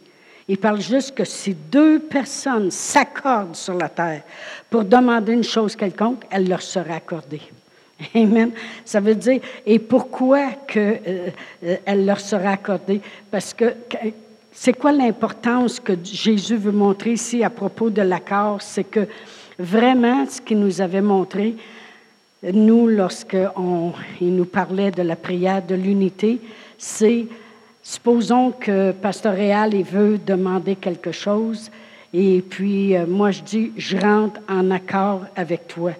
Il 0.46 0.58
parle 0.58 0.80
juste 0.80 1.12
que 1.16 1.24
si 1.24 1.54
deux 1.54 1.98
personnes 1.98 2.70
s'accordent 2.70 3.56
sur 3.56 3.74
la 3.74 3.88
terre 3.88 4.22
pour 4.70 4.84
demander 4.84 5.32
une 5.32 5.42
chose 5.42 5.74
quelconque, 5.74 6.22
elle 6.30 6.48
leur 6.48 6.62
sera 6.62 6.94
accordée. 6.94 7.42
Amen. 8.14 8.52
Ça 8.84 9.00
veut 9.00 9.16
dire, 9.16 9.40
et 9.66 9.80
pourquoi 9.80 10.52
que, 10.68 10.78
euh, 10.78 11.28
euh, 11.64 11.76
elle 11.84 12.06
leur 12.06 12.20
sera 12.20 12.50
accordée? 12.50 13.00
Parce 13.28 13.52
que 13.52 13.74
c'est 14.52 14.72
quoi 14.72 14.92
l'importance 14.92 15.80
que 15.80 15.92
Jésus 16.02 16.56
veut 16.56 16.72
montrer 16.72 17.12
ici 17.12 17.44
à 17.44 17.50
propos 17.50 17.90
de 17.90 18.02
l'accord? 18.02 18.60
C'est 18.60 18.84
que 18.84 19.06
vraiment, 19.58 20.26
ce 20.26 20.40
qu'il 20.40 20.58
nous 20.58 20.80
avait 20.80 21.00
montré, 21.00 21.56
nous, 22.42 22.88
lorsqu'il 22.88 24.34
nous 24.34 24.44
parlait 24.44 24.90
de 24.90 25.02
la 25.02 25.16
prière 25.16 25.64
de 25.64 25.74
l'unité, 25.74 26.40
c'est, 26.78 27.26
supposons 27.82 28.52
que 28.52 28.92
Pasteur 28.92 29.34
Réal 29.34 29.74
veut 29.82 30.18
demander 30.18 30.76
quelque 30.76 31.12
chose, 31.12 31.70
et 32.12 32.42
puis 32.42 32.96
euh, 32.96 33.06
moi 33.06 33.30
je 33.30 33.42
dis, 33.42 33.72
je 33.76 33.96
rentre 33.96 34.40
en 34.48 34.70
accord 34.70 35.22
avec 35.36 35.68
toi. 35.68 35.92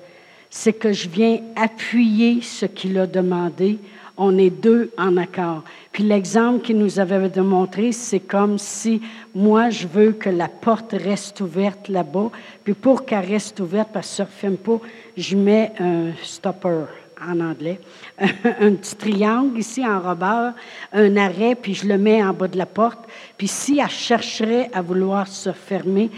C'est 0.48 0.72
que 0.72 0.92
je 0.92 1.08
viens 1.08 1.38
appuyer 1.54 2.40
ce 2.42 2.66
qu'il 2.66 2.98
a 2.98 3.06
demandé 3.06 3.78
on 4.22 4.36
est 4.36 4.50
deux 4.50 4.92
en 4.98 5.16
accord. 5.16 5.64
Puis 5.92 6.04
l'exemple 6.04 6.60
qu'il 6.60 6.76
nous 6.76 7.00
avait 7.00 7.30
démontré, 7.30 7.90
c'est 7.90 8.20
comme 8.20 8.58
si 8.58 9.00
moi, 9.34 9.70
je 9.70 9.86
veux 9.86 10.12
que 10.12 10.28
la 10.28 10.46
porte 10.46 10.92
reste 10.92 11.40
ouverte 11.40 11.88
là-bas. 11.88 12.30
Puis 12.62 12.74
pour 12.74 13.06
qu'elle 13.06 13.24
reste 13.24 13.58
ouverte, 13.60 13.88
parce 13.94 14.10
que 14.10 14.16
ça 14.16 14.24
ne 14.24 14.28
referme 14.28 14.56
pas, 14.58 14.78
je 15.16 15.36
mets 15.36 15.72
un 15.80 16.10
stopper 16.22 16.84
en 17.26 17.40
anglais, 17.40 17.80
un 18.20 18.74
petit 18.74 18.96
triangle 18.96 19.58
ici 19.58 19.86
en 19.86 20.00
robeur, 20.00 20.52
un 20.92 21.16
arrêt, 21.16 21.54
puis 21.54 21.72
je 21.72 21.86
le 21.86 21.96
mets 21.96 22.22
en 22.22 22.34
bas 22.34 22.48
de 22.48 22.58
la 22.58 22.66
porte. 22.66 23.00
Puis 23.38 23.48
si 23.48 23.78
elle 23.78 23.88
chercherait 23.88 24.70
à 24.74 24.82
vouloir 24.82 25.28
se 25.28 25.52
fermer, 25.52 26.10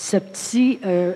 ce 0.00 0.16
petit 0.16 0.78
euh, 0.86 1.14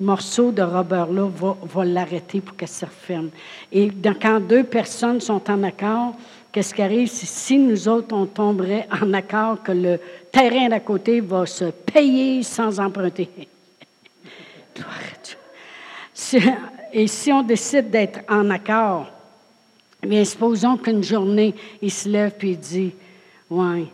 morceau 0.00 0.50
de 0.50 0.60
rubber-là 0.60 1.30
va, 1.30 1.84
l'arrêter 1.84 2.40
pour 2.40 2.56
qu'elle 2.56 2.66
se 2.66 2.84
referme. 2.84 3.30
Et 3.70 3.92
quand 4.20 4.40
deux 4.40 4.64
personnes 4.64 5.20
sont 5.20 5.48
en 5.48 5.62
accord, 5.62 6.16
qu'est-ce 6.50 6.74
qui 6.74 6.82
arrive? 6.82 7.08
Si 7.08 7.56
nous 7.56 7.86
autres, 7.86 8.12
on 8.12 8.26
tomberait 8.26 8.88
en 8.90 9.12
accord 9.12 9.62
que 9.62 9.70
le 9.70 10.00
terrain 10.32 10.68
d'à 10.68 10.80
côté 10.80 11.20
va 11.20 11.46
se 11.46 11.66
payer 11.66 12.42
sans 12.42 12.80
emprunter. 12.80 13.28
Et 16.92 17.06
si 17.06 17.32
on 17.32 17.44
décide 17.44 17.88
d'être 17.88 18.18
en 18.28 18.50
accord, 18.50 19.12
bien, 20.02 20.24
supposons 20.24 20.76
qu'une 20.76 21.04
journée, 21.04 21.54
il 21.80 21.92
se 21.92 22.08
lève 22.08 22.32
puis 22.36 22.50
il 22.50 22.58
dit, 22.58 22.92
ouais, 23.48 23.86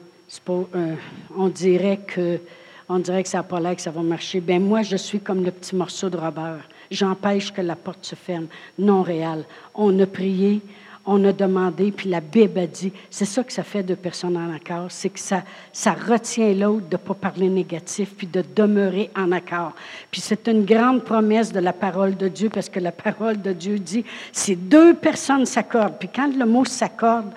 euh, 0.49 0.95
on 1.37 1.49
dirait 1.49 2.01
que 2.07 2.41
on 2.89 2.99
dirait 2.99 3.23
que 3.23 3.29
ça 3.29 3.39
n'a 3.39 3.45
pas 3.45 3.61
l'air 3.61 3.77
que 3.77 3.83
ça 3.83 3.91
va 3.91 4.03
marcher. 4.03 4.41
Bien, 4.41 4.59
moi, 4.59 4.83
je 4.83 4.97
suis 4.97 5.21
comme 5.21 5.45
le 5.45 5.51
petit 5.51 5.77
morceau 5.77 6.09
de 6.09 6.17
rubber. 6.17 6.59
J'empêche 6.91 7.53
que 7.53 7.61
la 7.61 7.77
porte 7.77 8.05
se 8.05 8.15
ferme. 8.15 8.47
Non 8.79 9.03
réel. 9.03 9.45
On 9.75 9.99
a 10.01 10.07
prié, 10.07 10.63
on 11.11 11.25
a 11.25 11.33
demandé, 11.33 11.91
puis 11.91 12.11
la 12.11 12.21
Bible 12.21 12.59
a 12.59 12.67
dit, 12.67 12.93
c'est 13.09 13.25
ça 13.25 13.43
que 13.43 13.53
ça 13.53 13.63
fait 13.63 13.83
de 13.83 13.95
personnes 13.95 14.37
en 14.37 14.55
accord, 14.55 14.89
c'est 14.91 15.09
que 15.09 15.19
ça, 15.19 15.43
ça 15.73 15.93
retient 15.93 16.53
l'autre 16.53 16.87
de 16.87 16.97
ne 16.97 16.99
pas 16.99 17.15
parler 17.15 17.49
négatif, 17.49 18.15
puis 18.15 18.27
de 18.27 18.45
demeurer 18.55 19.11
en 19.17 19.33
accord. 19.33 19.73
Puis 20.11 20.21
c'est 20.21 20.49
une 20.49 20.67
grande 20.67 21.03
promesse 21.03 21.51
de 21.51 21.61
la 21.61 21.73
parole 21.73 22.15
de 22.15 22.29
Dieu, 22.29 22.51
parce 22.51 22.69
que 22.69 22.79
la 22.79 22.93
parole 23.09 23.41
de 23.41 23.55
Dieu 23.55 23.79
dit, 23.79 24.05
si 24.33 24.55
deux 24.55 24.93
personnes 24.93 25.47
s'accordent, 25.47 25.97
puis 25.99 26.11
quand 26.15 26.31
le 26.37 26.45
mot 26.45 26.67
s'accorde, 26.67 27.31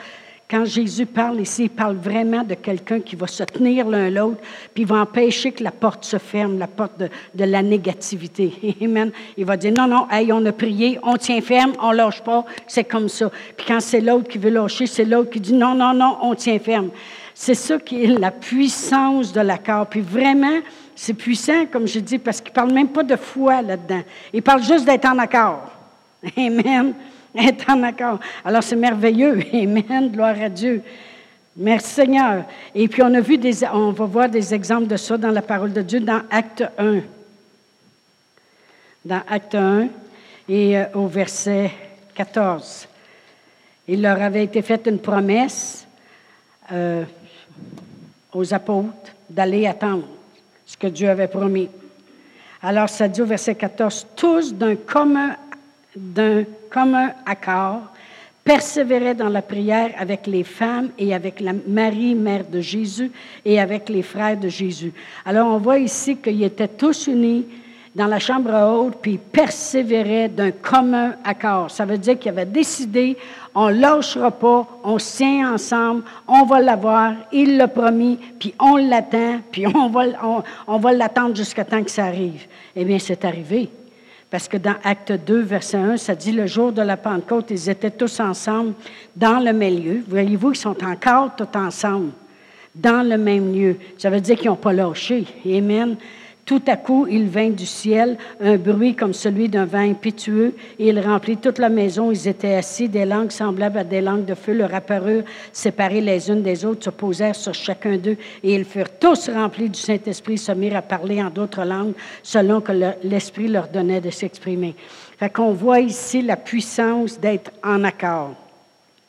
quand 0.52 0.66
Jésus 0.66 1.06
parle 1.06 1.40
ici, 1.40 1.64
il 1.64 1.70
parle 1.70 1.96
vraiment 1.96 2.44
de 2.44 2.56
quelqu'un 2.56 3.00
qui 3.00 3.16
va 3.16 3.26
se 3.26 3.42
tenir 3.44 3.88
l'un 3.88 4.10
l'autre, 4.10 4.42
puis 4.74 4.84
il 4.84 4.86
va 4.86 4.98
empêcher 4.98 5.54
que 5.54 5.64
la 5.64 5.72
porte 5.72 6.04
se 6.04 6.18
ferme, 6.18 6.60
la 6.60 6.68
porte 6.68 7.00
de, 7.00 7.10
la 7.46 7.64
négativité. 7.64 8.76
Amen. 8.82 9.12
Il 9.38 9.46
va 9.46 9.56
dire, 9.56 9.72
non, 9.72 9.88
non, 9.88 10.08
hey, 10.12 10.30
on 10.34 10.46
a 10.46 10.52
prié, 10.52 11.00
on 11.04 11.16
tient 11.16 11.40
ferme, 11.40 11.72
on 11.82 11.94
lâche 11.94 12.22
pas, 12.22 12.44
c'est 12.68 12.84
comme 12.84 13.08
ça. 13.08 13.32
Puis 13.56 13.66
quand 13.66 13.80
c'est 13.80 14.02
l'autre 14.02 14.28
qui 14.28 14.38
veut 14.40 14.50
lâcher, 14.50 14.88
c'est 14.88 15.06
l'autre 15.06 15.30
qui 15.30 15.40
dit, 15.40 15.54
non, 15.54 15.74
non, 15.74 15.94
non, 15.94 16.18
on 16.22 16.36
tient 16.36 16.60
ferme. 16.60 16.90
C'est 17.34 17.56
ça 17.56 17.80
qui 17.80 18.04
est 18.04 18.08
la 18.08 18.32
puissance 18.32 19.32
de 19.32 19.40
l'accord. 19.40 19.88
Puis 19.88 20.02
vraiment, 20.02 20.60
c'est 20.98 21.14
puissant, 21.14 21.66
comme 21.72 21.88
je 21.88 22.00
dis, 22.00 22.18
parce 22.18 22.42
qu'il 22.42 22.52
ne 22.52 22.56
parle 22.56 22.74
même 22.74 22.90
pas 22.90 23.04
de 23.04 23.16
foi 23.16 23.62
là-dedans. 23.62 24.02
Il 24.34 24.42
parle 24.44 24.64
juste 24.64 24.84
d'être 24.84 25.06
en 25.06 25.18
accord. 25.18 25.72
Amen 26.38 26.94
être 27.36 27.70
en 27.70 27.84
accord. 27.84 28.20
Alors 28.44 28.64
c'est 28.64 28.76
merveilleux. 28.76 29.40
Amen. 29.54 30.12
Gloire 30.12 30.36
à 30.42 30.50
Dieu. 30.50 30.82
Merci 31.56 31.94
Seigneur. 31.94 32.46
Et 32.74 32.88
puis 32.88 33.02
on 33.04 33.14
a 33.14 33.22
vu 33.22 33.38
des, 33.38 33.66
on 33.68 33.92
va 33.92 34.06
voir 34.06 34.30
des 34.30 34.54
exemples 34.54 34.88
de 34.88 34.98
ça 34.98 35.18
dans 35.18 35.32
la 35.32 35.42
parole 35.42 35.74
de 35.74 35.82
Dieu 35.82 36.00
dans 36.00 36.22
Acte 36.30 36.64
1. 36.78 37.00
Dans 39.04 39.22
Acte 39.28 39.56
1 39.56 39.88
et 40.48 40.78
euh, 40.78 40.86
au 40.94 41.08
verset 41.08 41.72
14. 42.16 42.88
Il 43.88 44.02
leur 44.02 44.22
avait 44.22 44.44
été 44.44 44.62
faite 44.62 44.88
une 44.88 45.00
promesse 45.00 45.86
euh, 46.72 47.04
aux 48.34 48.54
apôtres 48.54 49.12
d'aller 49.30 49.68
attendre 49.68 50.08
ce 50.66 50.78
que 50.78 50.88
Dieu 50.88 51.10
avait 51.10 51.28
promis. 51.28 51.70
Alors 52.62 52.90
ça 52.90 53.08
dit 53.08 53.22
au 53.22 53.26
verset 53.26 53.56
14, 53.56 54.08
tous 54.16 54.54
d'un 54.54 54.76
commun 54.76 55.36
d'un 55.96 56.44
commun 56.70 57.12
accord, 57.26 57.82
persévérait 58.44 59.14
dans 59.14 59.30
la 59.30 59.42
prière 59.42 59.92
avec 59.98 60.26
les 60.26 60.44
femmes 60.44 60.90
et 60.98 61.14
avec 61.14 61.40
la 61.40 61.54
Marie, 61.68 62.16
mère 62.16 62.46
de 62.46 62.60
Jésus, 62.60 63.12
et 63.46 63.60
avec 63.60 63.90
les 63.90 64.02
frères 64.02 64.38
de 64.38 64.50
Jésus. 64.50 64.94
Alors 65.26 65.48
on 65.48 65.58
voit 65.58 65.78
ici 65.78 66.18
qu'ils 66.18 66.44
étaient 66.44 66.68
tous 66.68 67.08
unis 67.08 67.46
dans 67.94 68.08
la 68.08 68.20
chambre 68.20 68.54
haute, 68.54 68.96
puis 69.02 69.18
persévéraient 69.18 70.30
d'un 70.30 70.52
commun 70.52 71.14
accord. 71.26 71.70
Ça 71.70 71.84
veut 71.84 71.98
dire 71.98 72.18
qu'ils 72.18 72.30
avaient 72.32 72.46
décidé, 72.46 73.18
on 73.54 73.70
ne 73.70 73.82
lâchera 73.82 74.32
pas, 74.32 74.66
on 74.84 74.98
se 74.98 75.18
tient 75.18 75.54
ensemble, 75.54 76.04
on 76.26 76.46
va 76.46 76.62
l'avoir, 76.62 77.14
il 77.34 77.58
l'a 77.58 77.68
promis, 77.68 78.18
puis 78.40 78.54
on 78.60 78.78
l'attend, 78.78 79.42
puis 79.52 79.68
on 79.68 79.90
va, 79.90 80.06
on 80.68 80.78
va 80.78 80.94
l'attendre 80.94 81.36
jusqu'à 81.36 81.66
temps 81.66 81.84
que 81.84 81.92
ça 81.92 82.06
arrive. 82.06 82.48
Eh 82.78 82.86
bien, 82.86 82.98
c'est 82.98 83.26
arrivé. 83.26 83.70
Parce 84.32 84.48
que 84.48 84.56
dans 84.56 84.76
Acte 84.86 85.12
2, 85.12 85.42
verset 85.42 85.78
1, 85.78 85.98
ça 85.98 86.16
dit 86.16 86.32
le 86.32 86.48
jour 86.48 86.72
de 86.72 86.82
la 86.82 86.96
Pentecôte, 86.96 87.52
ils 87.52 87.70
étaient 87.70 87.92
tous 87.92 88.22
ensemble 88.22 88.74
dans 89.14 89.40
le 89.40 89.52
même 89.52 89.78
lieu. 89.78 90.04
Voyez-vous, 90.08 90.54
ils 90.54 90.56
sont 90.56 90.84
encore 90.84 91.36
tous 91.36 91.58
ensemble 91.58 92.12
dans 92.74 93.06
le 93.08 93.18
même 93.18 93.54
lieu. 93.54 93.76
Ça 93.98 94.10
veut 94.10 94.22
dire 94.22 94.38
qu'ils 94.38 94.50
n'ont 94.50 94.56
pas 94.56 94.72
lâché. 94.72 95.26
Amen. 95.46 95.98
Tout 96.52 96.64
à 96.68 96.76
coup, 96.76 97.08
il 97.10 97.30
vint 97.30 97.52
du 97.52 97.66
ciel 97.66 98.18
un 98.42 98.58
bruit 98.58 98.94
comme 98.94 99.14
celui 99.14 99.48
d'un 99.48 99.64
vent 99.64 99.90
impétueux, 99.90 100.54
et 100.78 100.90
il 100.90 101.00
remplit 101.00 101.38
toute 101.38 101.60
la 101.60 101.70
maison. 101.70 102.12
Ils 102.12 102.28
étaient 102.28 102.56
assis, 102.56 102.90
des 102.90 103.06
langues 103.06 103.32
semblables 103.32 103.78
à 103.78 103.86
des 103.86 104.02
langues 104.02 104.26
de 104.26 104.34
feu 104.36 104.52
leur 104.52 104.76
apparurent, 104.76 105.24
séparées 105.54 106.02
les 106.02 106.30
unes 106.30 106.42
des 106.42 106.66
autres, 106.66 106.84
se 106.84 106.90
posèrent 106.90 107.38
sur 107.38 107.54
chacun 107.54 107.96
d'eux, 107.96 108.18
et 108.44 108.54
ils 108.54 108.66
furent 108.66 109.00
tous 109.00 109.30
remplis 109.30 109.70
du 109.70 109.80
Saint-Esprit, 109.80 110.38
se 110.38 110.52
mirent 110.52 110.76
à 110.76 110.82
parler 110.82 111.24
en 111.24 111.30
d'autres 111.30 111.64
langues, 111.64 111.94
selon 112.22 112.60
que 112.60 112.74
l'Esprit 113.02 113.48
leur 113.48 113.70
donnait 113.70 114.02
de 114.02 114.10
s'exprimer. 114.10 114.76
Fait 115.18 115.30
qu'on 115.30 115.54
voit 115.54 115.80
ici 115.80 116.22
la 116.22 116.36
puissance 116.36 117.18
d'être 117.18 117.52
en 117.64 117.86
accord. 117.86 118.36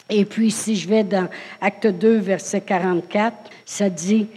Et 0.09 0.25
puis, 0.25 0.53
si 0.53 0.77
je 0.77 0.89
vais 0.89 1.03
dans 1.03 1.29
Acte 1.61 1.89
2, 1.89 2.19
verset 2.19 2.61
44, 2.61 3.35
ça 3.65 3.91
dit, 3.91 4.29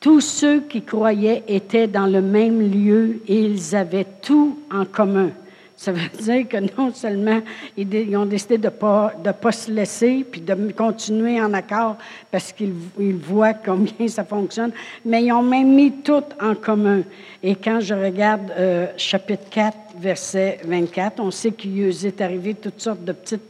tous 0.00 0.22
ceux 0.22 0.60
qui 0.60 0.82
croyaient 0.82 1.44
étaient 1.46 1.86
dans 1.86 2.06
le 2.06 2.22
même 2.22 2.60
lieu 2.60 3.20
et 3.28 3.42
ils 3.42 3.76
avaient 3.76 4.06
tout 4.22 4.58
en 4.72 4.86
commun. 4.86 5.30
Ça 5.76 5.92
veut 5.92 6.08
dire 6.22 6.48
que 6.48 6.56
non 6.76 6.92
seulement 6.92 7.40
ils 7.76 8.16
ont 8.16 8.24
décidé 8.24 8.56
de 8.56 8.64
ne 8.64 8.70
pas, 8.70 9.12
de 9.22 9.30
pas 9.30 9.52
se 9.52 9.70
laisser, 9.70 10.24
puis 10.30 10.40
de 10.40 10.72
continuer 10.72 11.40
en 11.40 11.52
accord 11.52 11.96
parce 12.30 12.52
qu'ils 12.52 12.72
voient 13.16 13.54
combien 13.54 14.08
ça 14.08 14.24
fonctionne, 14.24 14.72
mais 15.04 15.24
ils 15.24 15.32
ont 15.32 15.42
même 15.42 15.74
mis 15.74 15.92
tout 15.92 16.24
en 16.40 16.54
commun. 16.54 17.02
Et 17.42 17.54
quand 17.54 17.80
je 17.80 17.94
regarde 17.94 18.52
euh, 18.58 18.86
chapitre 18.96 19.48
4, 19.50 19.76
verset 19.98 20.60
24, 20.64 21.20
on 21.20 21.30
sait 21.30 21.52
qu'il 21.52 21.78
est 21.82 22.20
arrivé 22.22 22.54
toutes 22.54 22.80
sortes 22.80 23.04
de 23.04 23.12
petites 23.12 23.48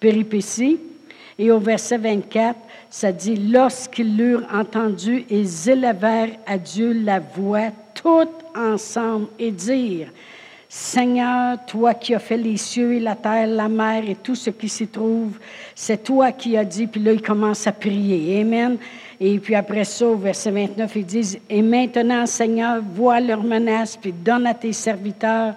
péripéties. 0.00 0.78
Et 1.38 1.50
au 1.50 1.58
verset 1.58 1.98
24, 1.98 2.58
ça 2.90 3.12
dit, 3.12 3.36
lorsqu'ils 3.36 4.16
l'eurent 4.16 4.46
entendu, 4.52 5.24
ils 5.30 5.68
élevèrent 5.68 6.36
à 6.46 6.58
Dieu 6.58 6.92
la 6.92 7.20
voix 7.20 7.70
tout 7.94 8.28
ensemble 8.54 9.28
et 9.38 9.50
dirent, 9.50 10.10
Seigneur, 10.68 11.58
toi 11.66 11.92
qui 11.92 12.14
as 12.14 12.18
fait 12.18 12.38
les 12.38 12.56
cieux 12.56 12.94
et 12.94 13.00
la 13.00 13.14
terre, 13.14 13.46
la 13.46 13.68
mer 13.68 14.08
et 14.08 14.14
tout 14.14 14.34
ce 14.34 14.48
qui 14.48 14.70
s'y 14.70 14.86
trouve, 14.86 15.38
c'est 15.74 16.02
toi 16.02 16.32
qui 16.32 16.56
as 16.56 16.64
dit, 16.64 16.86
puis 16.86 17.02
là, 17.02 17.12
ils 17.12 17.20
commencent 17.20 17.66
à 17.66 17.72
prier. 17.72 18.40
Amen. 18.40 18.78
Et 19.20 19.38
puis 19.38 19.54
après 19.54 19.84
ça, 19.84 20.06
au 20.06 20.16
verset 20.16 20.50
29, 20.50 20.96
ils 20.96 21.04
disent, 21.04 21.38
Et 21.50 21.60
maintenant, 21.60 22.24
Seigneur, 22.24 22.82
vois 22.82 23.20
leurs 23.20 23.42
menaces, 23.42 23.98
puis 23.98 24.12
donne 24.12 24.46
à 24.46 24.54
tes 24.54 24.72
serviteurs 24.72 25.54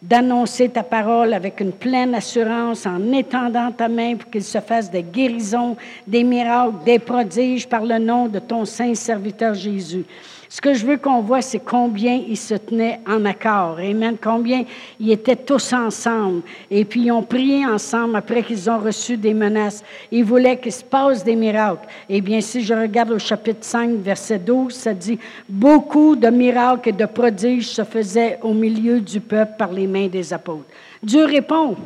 d'annoncer 0.00 0.68
ta 0.68 0.82
parole 0.82 1.34
avec 1.34 1.60
une 1.60 1.72
pleine 1.72 2.14
assurance 2.14 2.86
en 2.86 3.12
étendant 3.12 3.72
ta 3.72 3.88
main 3.88 4.16
pour 4.16 4.30
qu'il 4.30 4.44
se 4.44 4.60
fasse 4.60 4.90
des 4.90 5.02
guérisons, 5.02 5.76
des 6.06 6.22
miracles, 6.22 6.84
des 6.84 6.98
prodiges 6.98 7.68
par 7.68 7.84
le 7.84 7.98
nom 7.98 8.28
de 8.28 8.38
ton 8.38 8.64
saint 8.64 8.94
serviteur 8.94 9.54
Jésus. 9.54 10.04
Ce 10.48 10.62
que 10.62 10.72
je 10.72 10.86
veux 10.86 10.96
qu'on 10.96 11.20
voit, 11.20 11.42
c'est 11.42 11.58
combien 11.58 12.14
ils 12.14 12.36
se 12.36 12.54
tenaient 12.54 13.00
en 13.06 13.24
accord. 13.26 13.78
Amen. 13.78 14.16
Combien 14.22 14.64
ils 14.98 15.12
étaient 15.12 15.36
tous 15.36 15.74
ensemble. 15.74 16.42
Et 16.70 16.86
puis, 16.86 17.02
ils 17.02 17.12
ont 17.12 17.22
prié 17.22 17.66
ensemble 17.66 18.16
après 18.16 18.42
qu'ils 18.42 18.70
ont 18.70 18.78
reçu 18.78 19.18
des 19.18 19.34
menaces. 19.34 19.84
Ils 20.10 20.24
voulaient 20.24 20.58
qu'il 20.58 20.72
se 20.72 20.84
passe 20.84 21.22
des 21.22 21.36
miracles. 21.36 21.86
Eh 22.08 22.22
bien, 22.22 22.40
si 22.40 22.62
je 22.62 22.72
regarde 22.72 23.10
au 23.10 23.18
chapitre 23.18 23.60
5, 23.60 23.98
verset 23.98 24.38
12, 24.38 24.72
ça 24.72 24.94
dit 24.94 25.18
Beaucoup 25.46 26.16
de 26.16 26.28
miracles 26.28 26.88
et 26.88 26.92
de 26.92 27.04
prodiges 27.04 27.68
se 27.68 27.84
faisaient 27.84 28.38
au 28.42 28.54
milieu 28.54 29.00
du 29.00 29.20
peuple 29.20 29.52
par 29.58 29.70
les 29.70 29.86
mains 29.86 30.08
des 30.08 30.32
apôtres. 30.32 30.64
Dieu 31.02 31.24
répond. 31.24 31.76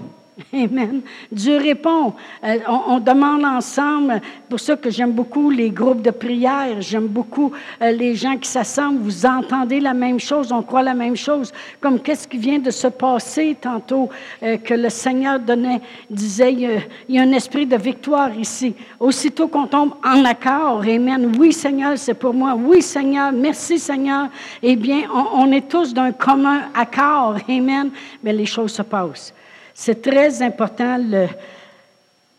Amen. 0.52 1.02
Dieu 1.30 1.56
répond. 1.58 2.12
Euh, 2.44 2.58
on, 2.68 2.98
demande 2.98 3.44
ensemble. 3.44 4.20
Pour 4.48 4.60
ça 4.60 4.76
que 4.76 4.90
j'aime 4.90 5.12
beaucoup 5.12 5.50
les 5.50 5.70
groupes 5.70 6.02
de 6.02 6.10
prière. 6.10 6.80
J'aime 6.80 7.06
beaucoup 7.06 7.52
euh, 7.80 7.90
les 7.92 8.14
gens 8.14 8.36
qui 8.36 8.48
s'assemblent. 8.48 9.00
Vous 9.00 9.26
entendez 9.26 9.80
la 9.80 9.94
même 9.94 10.20
chose. 10.20 10.52
On 10.52 10.62
croit 10.62 10.82
la 10.82 10.94
même 10.94 11.16
chose. 11.16 11.52
Comme 11.80 12.00
qu'est-ce 12.00 12.26
qui 12.26 12.38
vient 12.38 12.58
de 12.58 12.70
se 12.70 12.88
passer 12.88 13.56
tantôt 13.60 14.08
euh, 14.42 14.56
que 14.56 14.74
le 14.74 14.88
Seigneur 14.88 15.38
donnait, 15.38 15.80
disait, 16.10 16.52
il 16.52 17.14
y, 17.14 17.18
a, 17.18 17.22
un 17.22 17.32
esprit 17.32 17.66
de 17.66 17.76
victoire 17.76 18.36
ici. 18.38 18.74
Aussitôt 18.98 19.48
qu'on 19.48 19.66
tombe 19.66 19.94
en 20.04 20.24
accord, 20.24 20.82
Amen. 20.82 21.32
Oui, 21.38 21.52
Seigneur, 21.52 21.96
c'est 21.96 22.14
pour 22.14 22.34
moi. 22.34 22.54
Oui, 22.54 22.82
Seigneur. 22.82 23.32
Merci, 23.32 23.78
Seigneur. 23.78 24.28
Eh 24.62 24.76
bien, 24.76 25.02
on, 25.12 25.42
on 25.42 25.52
est 25.52 25.68
tous 25.68 25.94
d'un 25.94 26.12
commun 26.12 26.62
accord. 26.74 27.36
Amen. 27.48 27.90
Mais 28.22 28.32
les 28.32 28.46
choses 28.46 28.72
se 28.72 28.82
passent. 28.82 29.34
C'est 29.74 30.02
très 30.02 30.42
important 30.42 30.98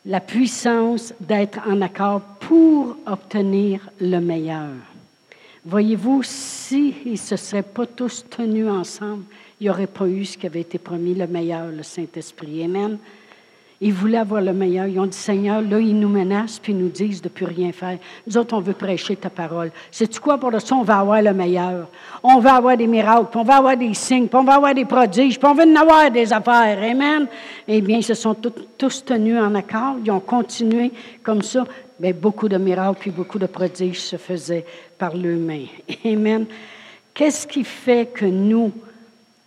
la 0.05 0.19
puissance 0.19 1.13
d'être 1.19 1.59
en 1.67 1.81
accord 1.81 2.21
pour 2.39 2.97
obtenir 3.05 3.79
le 3.99 4.19
meilleur. 4.19 4.69
Voyez-vous, 5.65 6.23
s'ils 6.23 7.11
ne 7.11 7.15
se 7.15 7.37
seraient 7.37 7.63
pas 7.63 7.85
tous 7.85 8.25
tenus 8.29 8.67
ensemble, 8.67 9.23
il 9.59 9.65
n'y 9.65 9.69
aurait 9.69 9.87
pas 9.87 10.07
eu 10.07 10.25
ce 10.25 10.37
qui 10.37 10.45
avait 10.45 10.61
été 10.61 10.77
promis, 10.77 11.15
le 11.15 11.25
meilleur, 11.25 11.67
le 11.67 11.83
Saint-Esprit. 11.83 12.63
Amen. 12.65 12.97
Ils 13.81 13.93
voulaient 13.93 14.19
avoir 14.19 14.41
le 14.41 14.53
meilleur. 14.53 14.87
Ils 14.87 14.99
ont 14.99 15.05
dit, 15.05 15.17
Seigneur, 15.17 15.61
là, 15.61 15.79
ils 15.79 15.97
nous 15.97 16.07
menacent 16.07 16.59
puis 16.59 16.71
ils 16.71 16.77
nous 16.77 16.89
disent 16.89 17.21
de 17.21 17.27
ne 17.27 17.33
plus 17.33 17.45
rien 17.45 17.71
faire. 17.71 17.97
Nous 18.25 18.37
autres, 18.37 18.55
on 18.55 18.59
veut 18.59 18.73
prêcher 18.73 19.15
ta 19.15 19.29
parole. 19.29 19.71
C'est-tu 19.91 20.19
quoi? 20.19 20.37
Pour 20.37 20.51
ça? 20.59 20.75
On 20.75 20.83
va 20.83 20.99
avoir 20.99 21.21
le 21.21 21.33
meilleur. 21.33 21.87
On 22.21 22.39
va 22.39 22.55
avoir 22.55 22.77
des 22.77 22.87
miracles, 22.87 23.27
puis 23.29 23.39
on 23.39 23.43
va 23.43 23.57
avoir 23.57 23.75
des 23.75 23.93
signes, 23.93 24.27
puis 24.27 24.37
on 24.37 24.43
va 24.43 24.55
avoir 24.55 24.73
des 24.73 24.85
prodiges, 24.85 25.37
puis 25.37 25.47
on 25.47 25.53
va 25.53 25.63
avoir 25.63 26.09
des 26.09 26.31
affaires. 26.31 26.77
Amen. 26.81 27.27
Eh 27.67 27.81
bien, 27.81 27.97
ils 27.97 28.03
se 28.03 28.13
sont 28.13 28.35
tous 28.77 29.03
tenus 29.03 29.39
en 29.39 29.53
accord. 29.55 29.95
Ils 30.03 30.11
ont 30.11 30.19
continué 30.19 30.91
comme 31.21 31.41
ça. 31.41 31.65
Bien, 31.99 32.13
beaucoup 32.13 32.49
de 32.49 32.57
miracles 32.57 32.97
puis 32.99 33.11
beaucoup 33.11 33.39
de 33.39 33.45
prodiges 33.45 34.01
se 34.01 34.17
faisaient 34.17 34.65
par 34.97 35.15
l'humain. 35.15 35.65
Amen. 36.05 36.45
Qu'est-ce 37.13 37.45
qui 37.45 37.63
fait 37.63 38.07
que 38.11 38.25
nous, 38.25 38.71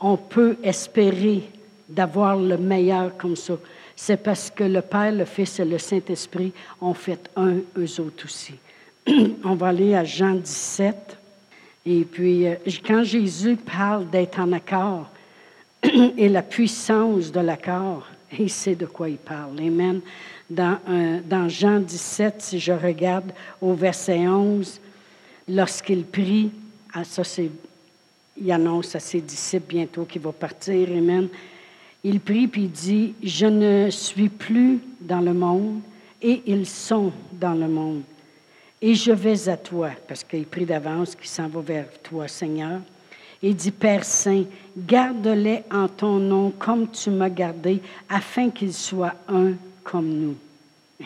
on 0.01 0.17
peut 0.17 0.57
espérer 0.63 1.43
d'avoir 1.89 2.37
le 2.37 2.57
meilleur 2.57 3.17
comme 3.17 3.35
ça? 3.35 3.55
C'est 3.97 4.19
parce 4.19 4.51
que 4.51 4.63
le 4.63 4.83
Père, 4.83 5.11
le 5.11 5.25
Fils 5.25 5.59
et 5.59 5.65
le 5.65 5.79
Saint-Esprit 5.79 6.53
ont 6.83 6.93
fait 6.93 7.31
un, 7.35 7.57
eux 7.79 8.01
autres 8.01 8.27
aussi. 8.27 8.55
On 9.45 9.55
va 9.55 9.69
aller 9.69 9.95
à 9.95 10.05
Jean 10.05 10.35
17. 10.35 11.17
Et 11.87 12.05
puis, 12.05 12.47
euh, 12.47 12.57
quand 12.87 13.03
Jésus 13.03 13.57
parle 13.57 14.11
d'être 14.11 14.39
en 14.39 14.53
accord 14.53 15.09
et 15.83 16.29
la 16.29 16.43
puissance 16.43 17.33
de 17.33 17.41
l'accord, 17.41 18.07
il 18.39 18.51
sait 18.51 18.75
de 18.75 18.85
quoi 18.85 19.09
il 19.09 19.17
parle. 19.17 19.59
Amen. 19.59 20.01
Dans, 20.51 20.79
euh, 20.89 21.21
dans 21.25 21.49
Jean 21.49 21.81
17, 21.81 22.35
si 22.43 22.61
je 22.61 22.73
regarde 22.73 23.33
au 23.63 23.73
verset 23.73 24.29
11, 24.29 24.79
lorsqu'il 25.49 26.05
prie, 26.05 26.51
ah, 26.93 27.03
ça 27.03 27.23
il 28.39 28.53
annonce 28.53 28.95
à 28.95 29.01
ses 29.01 29.23
disciples 29.23 29.69
bientôt 29.69 30.05
qu'il 30.05 30.21
va 30.21 30.33
partir. 30.33 30.87
Amen 30.91 31.29
il 32.09 32.21
prie 32.21 32.47
puis 32.47 32.63
il 32.63 32.71
dit, 32.71 33.15
je 33.21 33.47
ne 33.47 33.91
suis 33.91 34.29
plus 34.29 34.79
dans 35.01 35.21
le 35.21 35.35
monde 35.35 35.81
et 36.23 36.41
ils 36.47 36.67
sont 36.67 37.13
dans 37.33 37.55
le 37.55 37.67
monde. 37.67 38.03
Et 38.81 38.95
je 38.95 39.11
vais 39.11 39.49
à 39.49 39.57
toi, 39.57 39.91
parce 40.07 40.23
qu'il 40.23 40.45
prie 40.45 40.65
d'avance 40.65 41.17
qu'il 41.17 41.27
s'en 41.27 41.49
va 41.49 41.61
vers 41.61 41.87
toi, 42.05 42.29
Seigneur. 42.29 42.79
Et 43.43 43.53
dit, 43.53 43.73
Père 43.73 44.05
Saint, 44.05 44.45
garde-les 44.79 45.65
en 45.73 45.89
ton 45.89 46.19
nom 46.19 46.53
comme 46.57 46.89
tu 46.89 47.11
m'as 47.11 47.29
gardé, 47.29 47.83
afin 48.09 48.51
qu'ils 48.51 48.73
soient 48.73 49.15
un 49.29 49.55
comme 49.83 50.09
nous. 50.09 50.37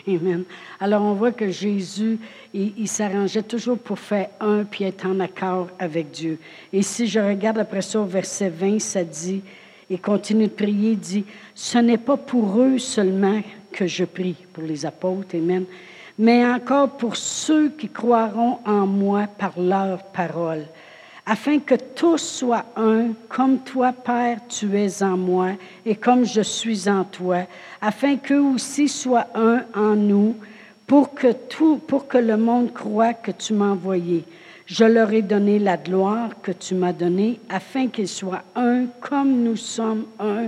Amen. 0.07 0.43
Alors 0.79 1.01
on 1.01 1.13
voit 1.15 1.31
que 1.31 1.49
Jésus, 1.49 2.19
il, 2.53 2.73
il 2.77 2.87
s'arrangeait 2.87 3.41
toujours 3.41 3.79
pour 3.79 3.97
faire 3.97 4.29
un 4.39 4.65
puis 4.65 4.83
être 4.83 5.07
en 5.07 5.19
accord 5.19 5.67
avec 5.79 6.11
Dieu. 6.11 6.37
Et 6.71 6.83
si 6.83 7.07
je 7.07 7.19
regarde 7.19 7.57
après 7.57 7.81
ça 7.81 7.99
au 7.99 8.05
verset 8.05 8.49
20, 8.49 8.79
ça 8.79 9.03
dit, 9.03 9.41
et 9.91 9.97
continue 9.97 10.47
de 10.47 10.53
prier, 10.53 10.95
dit, 10.95 11.25
ce 11.53 11.77
n'est 11.77 11.97
pas 11.97 12.15
pour 12.15 12.61
eux 12.61 12.77
seulement 12.77 13.41
que 13.73 13.85
je 13.85 14.05
prie, 14.05 14.37
pour 14.53 14.63
les 14.63 14.85
apôtres, 14.85 15.35
Amen, 15.35 15.65
mais 16.17 16.45
encore 16.45 16.91
pour 16.91 17.17
ceux 17.17 17.69
qui 17.69 17.89
croiront 17.89 18.59
en 18.65 18.87
moi 18.87 19.27
par 19.37 19.59
leur 19.59 20.01
parole, 20.03 20.63
afin 21.25 21.59
que 21.59 21.75
tous 21.75 22.17
soient 22.17 22.65
un, 22.77 23.07
comme 23.27 23.59
toi, 23.59 23.91
Père, 23.91 24.39
tu 24.47 24.77
es 24.77 25.03
en 25.03 25.17
moi, 25.17 25.49
et 25.85 25.95
comme 25.95 26.23
je 26.23 26.41
suis 26.41 26.87
en 26.87 27.03
toi, 27.03 27.39
afin 27.81 28.15
qu'eux 28.15 28.39
aussi 28.39 28.87
soient 28.87 29.27
un 29.35 29.63
en 29.75 29.95
nous, 29.97 30.37
pour 30.87 31.13
que 31.13 31.33
tout, 31.33 31.81
pour 31.85 32.07
que 32.07 32.17
le 32.17 32.37
monde 32.37 32.73
croit 32.73 33.13
que 33.13 33.31
tu 33.31 33.53
m'as 33.53 33.71
envoyé. 33.71 34.23
Je 34.71 34.85
leur 34.85 35.11
ai 35.11 35.21
donné 35.21 35.59
la 35.59 35.75
gloire 35.75 36.29
que 36.41 36.53
tu 36.53 36.75
m'as 36.75 36.93
donnée, 36.93 37.41
afin 37.49 37.87
qu'ils 37.87 38.07
soient 38.07 38.43
un 38.55 38.85
comme 39.01 39.43
nous 39.43 39.57
sommes 39.57 40.05
un, 40.17 40.47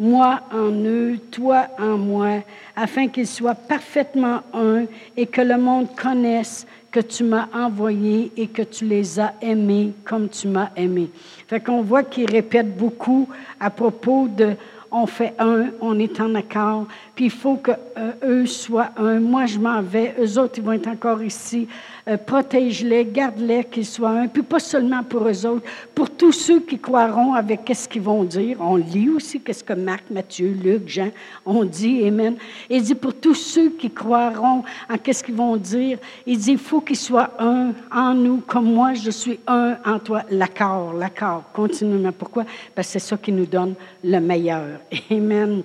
moi 0.00 0.40
en 0.50 0.70
eux, 0.70 1.18
toi 1.30 1.66
en 1.78 1.98
moi, 1.98 2.42
afin 2.74 3.08
qu'ils 3.08 3.26
soient 3.26 3.54
parfaitement 3.54 4.40
un 4.54 4.84
et 5.18 5.26
que 5.26 5.42
le 5.42 5.58
monde 5.58 5.88
connaisse 5.94 6.66
que 6.90 7.00
tu 7.00 7.24
m'as 7.24 7.48
envoyé 7.52 8.32
et 8.38 8.46
que 8.46 8.62
tu 8.62 8.86
les 8.86 9.20
as 9.20 9.34
aimés 9.42 9.92
comme 10.02 10.30
tu 10.30 10.48
m'as 10.48 10.70
aimé. 10.74 11.10
Fait 11.46 11.60
qu'on 11.60 11.82
voit 11.82 12.04
qu'il 12.04 12.30
répète 12.30 12.74
beaucoup 12.74 13.28
à 13.60 13.68
propos 13.68 14.28
de 14.28 14.56
on 14.90 15.06
fait 15.06 15.34
un, 15.38 15.66
on 15.82 15.98
est 15.98 16.18
en 16.20 16.34
accord, 16.34 16.86
puis 17.18 17.24
il 17.24 17.32
faut 17.32 17.56
que 17.56 17.72
euh, 17.96 18.46
soient 18.46 18.90
un. 18.96 19.18
Moi, 19.18 19.46
je 19.46 19.58
m'en 19.58 19.82
vais, 19.82 20.14
eux 20.20 20.38
autres, 20.38 20.58
ils 20.58 20.62
vont 20.62 20.70
être 20.70 20.86
encore 20.86 21.20
ici. 21.20 21.66
Euh, 22.06 22.16
protège-les, 22.16 23.06
garde-les, 23.06 23.64
qu'ils 23.64 23.86
soient 23.86 24.10
un. 24.10 24.28
Puis 24.28 24.44
pas 24.44 24.60
seulement 24.60 25.02
pour 25.02 25.26
eux 25.28 25.44
autres, 25.44 25.64
pour 25.96 26.10
tous 26.10 26.30
ceux 26.30 26.60
qui 26.60 26.78
croiront 26.78 27.34
avec 27.34 27.64
qu'est-ce 27.64 27.88
qu'ils 27.88 28.02
vont 28.02 28.22
dire. 28.22 28.58
On 28.60 28.76
lit 28.76 29.10
aussi 29.10 29.40
qu'est-ce 29.40 29.64
que 29.64 29.72
Marc, 29.72 30.04
Matthieu, 30.12 30.56
Luc, 30.62 30.86
Jean 30.86 31.10
ont 31.44 31.64
dit. 31.64 32.06
Amen. 32.06 32.36
Il 32.70 32.82
dit 32.84 32.94
pour 32.94 33.14
tous 33.14 33.34
ceux 33.34 33.70
qui 33.70 33.90
croiront 33.90 34.62
en 34.88 34.96
qu'est-ce 34.96 35.24
qu'ils 35.24 35.34
vont 35.34 35.56
dire. 35.56 35.98
Il 36.24 36.38
dit 36.38 36.52
il 36.52 36.58
faut 36.58 36.80
qu'ils 36.80 36.94
soient 36.94 37.32
un 37.40 37.72
en 37.90 38.14
nous, 38.14 38.42
comme 38.46 38.72
moi 38.72 38.94
je 38.94 39.10
suis 39.10 39.40
un 39.48 39.76
en 39.84 39.98
toi. 39.98 40.22
L'accord, 40.30 40.92
l'accord, 40.92 41.42
continuellement. 41.52 42.12
Pourquoi? 42.12 42.44
Parce 42.76 42.86
que 42.86 42.92
c'est 42.92 43.08
ça 43.08 43.16
qui 43.16 43.32
nous 43.32 43.46
donne 43.46 43.74
le 44.04 44.20
meilleur. 44.20 44.78
Amen. 45.10 45.64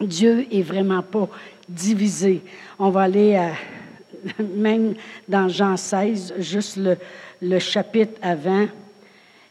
Dieu 0.00 0.46
est 0.50 0.62
vraiment 0.62 1.02
pas 1.02 1.28
divisé. 1.68 2.42
On 2.78 2.90
va 2.90 3.02
aller 3.02 3.36
à 3.36 3.52
même 4.56 4.94
dans 5.28 5.48
Jean 5.48 5.76
16, 5.76 6.34
juste 6.38 6.78
le, 7.40 7.58
chapitre 7.58 8.18
avant, 8.22 8.66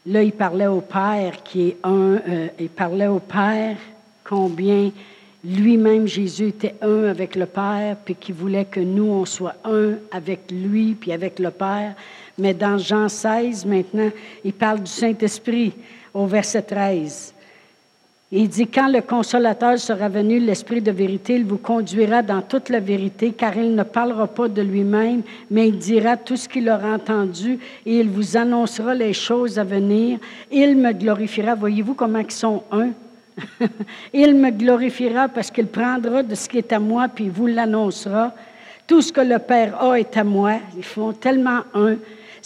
là, 0.05 0.23
il 0.23 0.31
parlait 0.31 0.67
au 0.67 0.81
Père 0.81 1.43
qui 1.43 1.69
est 1.69 1.77
un, 1.84 2.19
euh, 2.27 2.47
il 2.60 2.69
parlait 2.69 3.08
au 3.08 3.19
Père 3.19 3.77
combien 4.23 4.91
lui-même, 5.43 6.08
Jésus, 6.08 6.47
était 6.47 6.73
un 6.81 7.03
avec 7.03 7.36
le 7.36 7.45
Père, 7.45 7.97
puis 8.03 8.15
qu'il 8.15 8.34
voulait 8.34 8.65
que 8.65 8.79
nous, 8.79 9.05
on 9.05 9.25
soit 9.25 9.55
un 9.63 9.93
avec 10.12 10.49
lui, 10.49 10.95
puis 10.95 11.12
avec 11.12 11.38
le 11.38 11.51
Père. 11.51 11.93
Mais 12.39 12.55
dans 12.55 12.79
Jean 12.79 13.08
16, 13.08 13.63
maintenant, 13.65 14.10
il 14.43 14.53
parle 14.53 14.79
du 14.79 14.91
Saint-Esprit 14.91 15.73
au 16.15 16.25
verset 16.25 16.63
13. 16.63 17.35
Il 18.31 18.49
dit, 18.49 18.67
quand 18.67 18.88
le 18.88 19.01
consolateur 19.01 19.77
sera 19.77 20.09
venu, 20.09 20.39
l'Esprit 20.39 20.81
de 20.81 20.91
vérité, 20.91 21.35
il 21.35 21.45
vous 21.45 21.59
conduira 21.59 22.23
dans 22.23 22.41
toute 22.41 22.69
la 22.69 22.79
vérité, 22.79 23.31
car 23.31 23.55
il 23.55 23.75
ne 23.75 23.83
parlera 23.83 24.25
pas 24.25 24.47
de 24.47 24.63
lui-même, 24.63 25.21
mais 25.51 25.67
il 25.67 25.77
dira 25.77 26.17
tout 26.17 26.35
ce 26.35 26.49
qu'il 26.49 26.67
aura 26.67 26.95
entendu 26.95 27.59
et 27.85 27.99
il 27.99 28.09
vous 28.09 28.35
annoncera 28.35 28.95
les 28.95 29.13
choses 29.13 29.59
à 29.59 29.63
venir. 29.63 30.17
Il 30.51 30.75
me 30.75 30.91
glorifiera. 30.91 31.53
Voyez-vous 31.53 31.93
comment 31.93 32.19
ils 32.19 32.31
sont 32.31 32.63
un? 32.71 32.89
il 34.13 34.35
me 34.35 34.49
glorifiera 34.49 35.27
parce 35.27 35.51
qu'il 35.51 35.67
prendra 35.67 36.23
de 36.23 36.33
ce 36.33 36.49
qui 36.49 36.57
est 36.57 36.73
à 36.73 36.79
moi, 36.79 37.07
puis 37.07 37.25
il 37.25 37.31
vous 37.31 37.47
l'annoncera. 37.47 38.33
Tout 38.88 39.01
ce 39.01 39.13
que 39.13 39.21
le 39.21 39.38
Père 39.38 39.81
a 39.83 39.99
est 39.99 40.17
à 40.17 40.23
moi. 40.23 40.53
Ils 40.75 40.83
font 40.83 41.11
tellement 41.13 41.61
un. 41.75 41.95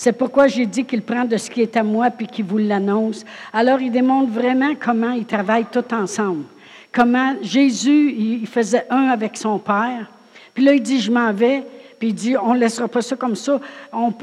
C'est 0.01 0.13
pourquoi 0.13 0.47
j'ai 0.47 0.65
dit 0.65 0.85
qu'il 0.85 1.01
prend 1.01 1.25
de 1.25 1.35
ce 1.35 1.49
qui 1.49 1.61
est 1.61 1.75
à 1.75 1.83
moi 1.83 2.09
puis 2.09 2.25
qu'il 2.25 2.45
vous 2.45 2.57
l'annonce. 2.57 3.25
Alors, 3.51 3.81
il 3.81 3.91
démontre 3.91 4.31
vraiment 4.31 4.71
comment 4.79 5.11
ils 5.11 5.25
travaillent 5.25 5.65
tous 5.69 5.93
ensemble. 5.93 6.45
Comment 6.89 7.35
Jésus, 7.41 8.15
il 8.17 8.47
faisait 8.47 8.85
un 8.89 9.09
avec 9.09 9.35
son 9.35 9.59
Père. 9.59 10.09
Puis 10.53 10.63
là, 10.63 10.71
il 10.71 10.81
dit, 10.81 11.01
je 11.01 11.11
m'en 11.11 11.33
vais. 11.33 11.65
Puis 11.99 12.07
il 12.07 12.13
dit, 12.13 12.37
on 12.37 12.53
ne 12.53 12.59
laissera 12.59 12.87
pas 12.87 13.01
ça 13.01 13.17
comme 13.17 13.35
ça. 13.35 13.59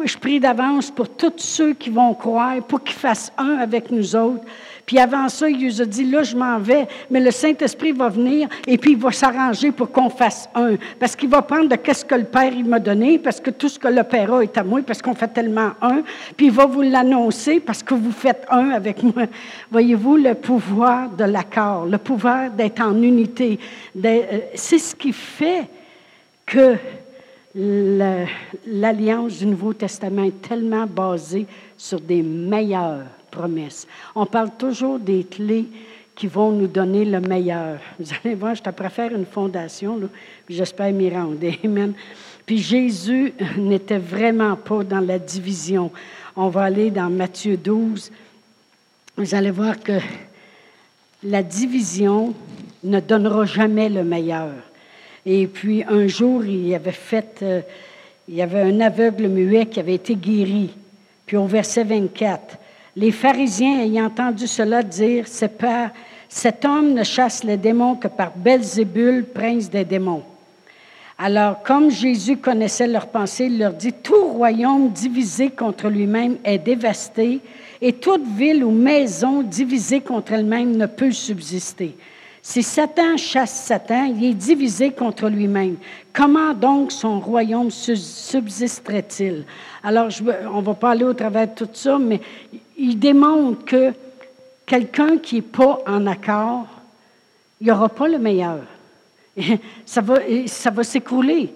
Je 0.02 0.16
prie 0.16 0.40
d'avance 0.40 0.90
pour 0.90 1.10
tous 1.10 1.34
ceux 1.36 1.74
qui 1.74 1.90
vont 1.90 2.14
croire, 2.14 2.62
pour 2.62 2.82
qu'ils 2.82 2.96
fassent 2.96 3.30
un 3.36 3.58
avec 3.58 3.90
nous 3.90 4.16
autres. 4.16 4.44
Puis 4.86 5.00
avant 5.00 5.28
ça, 5.28 5.50
il 5.50 5.66
nous 5.66 5.82
a 5.82 5.84
dit, 5.84 6.04
là, 6.08 6.22
je 6.22 6.36
m'en 6.36 6.60
vais, 6.60 6.86
mais 7.10 7.18
le 7.18 7.32
Saint-Esprit 7.32 7.90
va 7.90 8.08
venir 8.08 8.48
et 8.68 8.78
puis 8.78 8.92
il 8.92 8.96
va 8.96 9.10
s'arranger 9.10 9.72
pour 9.72 9.90
qu'on 9.90 10.08
fasse 10.08 10.48
un. 10.54 10.76
Parce 11.00 11.16
qu'il 11.16 11.28
va 11.28 11.42
prendre 11.42 11.68
de 11.68 11.74
qu'est-ce 11.74 12.04
que 12.04 12.14
le 12.14 12.24
Père 12.24 12.52
il 12.52 12.64
m'a 12.64 12.78
donné, 12.78 13.18
parce 13.18 13.40
que 13.40 13.50
tout 13.50 13.68
ce 13.68 13.80
que 13.80 13.88
le 13.88 14.04
Père 14.04 14.32
a 14.32 14.44
est 14.44 14.56
à 14.56 14.62
moi, 14.62 14.80
parce 14.86 15.02
qu'on 15.02 15.16
fait 15.16 15.26
tellement 15.28 15.72
un. 15.82 16.02
Puis 16.36 16.46
il 16.46 16.52
va 16.52 16.66
vous 16.66 16.82
l'annoncer 16.82 17.58
parce 17.58 17.82
que 17.82 17.94
vous 17.94 18.12
faites 18.12 18.46
un 18.48 18.70
avec 18.70 19.02
moi. 19.02 19.24
Voyez-vous 19.72 20.16
le 20.16 20.34
pouvoir 20.34 21.10
de 21.10 21.24
l'accord, 21.24 21.86
le 21.86 21.98
pouvoir 21.98 22.52
d'être 22.52 22.80
en 22.80 23.02
unité. 23.02 23.58
Euh, 24.04 24.22
c'est 24.54 24.78
ce 24.78 24.94
qui 24.94 25.12
fait 25.12 25.68
que 26.46 26.76
l'alliance 28.66 29.38
du 29.38 29.46
Nouveau 29.46 29.72
Testament 29.72 30.24
est 30.24 30.42
tellement 30.42 30.86
basée 30.86 31.46
sur 31.76 32.00
des 32.00 32.22
meilleurs 32.22 33.04
On 34.14 34.26
parle 34.26 34.50
toujours 34.58 34.98
des 34.98 35.24
clés 35.24 35.66
qui 36.14 36.26
vont 36.26 36.50
nous 36.50 36.66
donner 36.66 37.04
le 37.04 37.20
meilleur. 37.20 37.78
Vous 37.98 38.06
allez 38.24 38.34
voir, 38.34 38.54
je 38.54 38.62
te 38.62 38.70
préfère 38.70 39.14
une 39.14 39.26
fondation, 39.26 40.00
j'espère 40.48 40.92
m'y 40.92 41.10
rendre. 41.10 41.38
Puis 42.46 42.58
Jésus 42.58 43.34
n'était 43.58 43.98
vraiment 43.98 44.56
pas 44.56 44.82
dans 44.82 45.00
la 45.00 45.18
division. 45.18 45.90
On 46.36 46.48
va 46.48 46.64
aller 46.64 46.90
dans 46.90 47.10
Matthieu 47.10 47.56
12. 47.56 48.10
Vous 49.16 49.34
allez 49.34 49.50
voir 49.50 49.80
que 49.80 49.98
la 51.22 51.42
division 51.42 52.34
ne 52.84 53.00
donnera 53.00 53.44
jamais 53.44 53.88
le 53.88 54.04
meilleur. 54.04 54.52
Et 55.24 55.46
puis 55.46 55.82
un 55.84 56.06
jour, 56.06 56.44
il 56.44 56.72
avait 56.74 56.92
fait, 56.92 57.40
euh, 57.42 57.60
il 58.28 58.36
y 58.36 58.42
avait 58.42 58.60
un 58.60 58.80
aveugle 58.80 59.26
muet 59.26 59.66
qui 59.66 59.80
avait 59.80 59.94
été 59.94 60.14
guéri 60.14 60.70
Puis 61.26 61.36
au 61.36 61.46
verset 61.46 61.82
24, 61.82 62.58
les 62.96 63.12
pharisiens 63.12 63.82
ayant 63.82 64.06
entendu 64.06 64.46
cela 64.46 64.82
dire, 64.82 65.26
cet 65.28 66.64
homme 66.64 66.94
ne 66.94 67.04
chasse 67.04 67.44
les 67.44 67.58
démons 67.58 67.94
que 67.94 68.08
par 68.08 68.32
Belzébul, 68.34 69.26
prince 69.26 69.68
des 69.68 69.84
démons. 69.84 70.22
Alors, 71.18 71.62
comme 71.62 71.90
Jésus 71.90 72.38
connaissait 72.38 72.86
leurs 72.86 73.06
pensées, 73.08 73.46
il 73.46 73.58
leur 73.58 73.72
dit, 73.72 73.92
tout 73.92 74.28
royaume 74.32 74.90
divisé 74.90 75.50
contre 75.50 75.88
lui-même 75.88 76.36
est 76.44 76.58
dévasté, 76.58 77.40
et 77.80 77.92
toute 77.92 78.26
ville 78.26 78.64
ou 78.64 78.70
maison 78.70 79.42
divisée 79.42 80.00
contre 80.00 80.32
elle-même 80.32 80.76
ne 80.76 80.86
peut 80.86 81.12
subsister. 81.12 81.94
Si 82.42 82.62
Satan 82.62 83.16
chasse 83.16 83.64
Satan, 83.64 84.04
il 84.04 84.24
est 84.24 84.34
divisé 84.34 84.92
contre 84.92 85.28
lui-même. 85.28 85.76
Comment 86.12 86.54
donc 86.54 86.92
son 86.92 87.18
royaume 87.18 87.70
subsisterait-il? 87.70 89.44
Alors, 89.82 90.08
on 90.52 90.60
ne 90.60 90.66
va 90.66 90.74
pas 90.74 90.92
aller 90.92 91.04
au 91.04 91.12
travers 91.14 91.48
de 91.48 91.54
tout 91.54 91.68
ça, 91.72 91.98
mais 91.98 92.20
il 92.76 92.98
démontre 92.98 93.64
que 93.64 93.92
quelqu'un 94.66 95.18
qui 95.18 95.36
n'est 95.36 95.42
pas 95.42 95.78
en 95.86 96.06
accord, 96.06 96.66
il 97.60 97.66
n'y 97.66 97.72
aura 97.72 97.88
pas 97.88 98.08
le 98.08 98.18
meilleur. 98.18 98.60
Ça 99.84 100.00
va, 100.00 100.82
s'écrouler. 100.82 101.52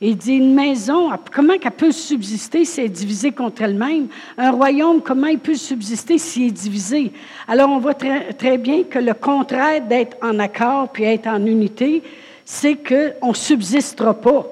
Il 0.00 0.16
dit 0.16 0.34
une 0.34 0.54
maison, 0.54 1.10
comment 1.32 1.54
elle 1.62 1.70
peut 1.70 1.92
subsister 1.92 2.64
si 2.64 2.80
elle 2.80 2.86
est 2.86 2.88
divisée 2.88 3.30
contre 3.30 3.62
elle-même? 3.62 4.08
Un 4.36 4.50
royaume, 4.50 5.00
comment 5.00 5.28
il 5.28 5.38
peut 5.38 5.54
subsister 5.54 6.18
s'il 6.18 6.48
est 6.48 6.50
divisé? 6.50 7.12
Alors, 7.46 7.70
on 7.70 7.78
voit 7.78 7.94
très, 7.94 8.32
très 8.32 8.58
bien 8.58 8.82
que 8.82 8.98
le 8.98 9.14
contraire 9.14 9.86
d'être 9.86 10.16
en 10.20 10.38
accord 10.40 10.88
puis 10.88 11.04
être 11.04 11.28
en 11.28 11.46
unité, 11.46 12.02
c'est 12.44 12.76
qu'on 12.76 13.28
ne 13.28 13.34
subsistera 13.34 14.14
pas. 14.14 14.46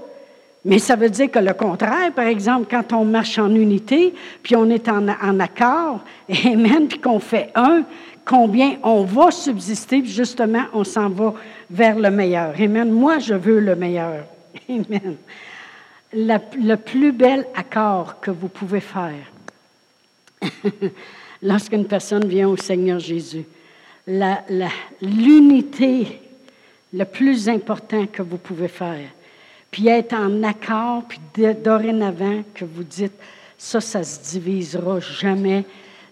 Mais 0.65 0.79
ça 0.79 0.95
veut 0.95 1.09
dire 1.09 1.31
que 1.31 1.39
le 1.39 1.55
contraire, 1.55 2.13
par 2.13 2.27
exemple, 2.27 2.67
quand 2.71 2.93
on 2.93 3.05
marche 3.05 3.39
en 3.39 3.55
unité, 3.55 4.15
puis 4.43 4.57
on 4.57 4.69
est 4.69 4.89
en, 4.89 5.41
accord, 5.41 6.01
et 6.29 6.57
même 6.57 6.87
puis 6.89 7.01
qu'on 7.01 7.19
fait 7.19 7.51
un, 7.55 7.83
combien 8.25 8.77
on 8.83 9.05
va 9.05 9.31
subsister, 9.31 10.03
puis 10.03 10.11
justement, 10.11 10.65
on 10.75 10.85
s'en 10.85 11.09
va 11.09 11.35
vers 11.71 11.99
le 11.99 12.11
meilleur. 12.11 12.55
Amen. 12.61 12.91
Moi, 12.91 13.19
je 13.19 13.35
veux 13.35 13.61
le 13.61 13.75
meilleur. 13.75 14.25
Amen. 14.69 15.17
le 16.13 16.75
plus 16.77 17.13
bel 17.13 17.47
accord 17.55 18.21
que 18.21 18.31
vous 18.31 18.49
pouvez 18.49 18.81
faire 18.81 19.31
lorsqu'une 21.43 21.87
personne 21.87 22.27
vient 22.27 22.49
au 22.49 22.57
Seigneur 22.57 22.99
Jésus, 22.99 23.45
l'unité 25.01 26.21
le 26.93 27.05
plus 27.05 27.49
important 27.49 28.07
que 28.07 28.23
vous 28.23 28.39
pouvez 28.39 28.69
faire, 28.69 29.09
puis 29.71 29.89
être 29.89 30.15
en 30.15 30.43
accord, 30.43 31.05
puis 31.05 31.21
dorénavant 31.63 32.43
que 32.55 32.65
vous 32.65 32.85
dites, 32.85 33.13
ça, 33.57 33.81
ça 33.81 34.03
se 34.03 34.31
divisera 34.33 35.01
jamais, 35.01 35.65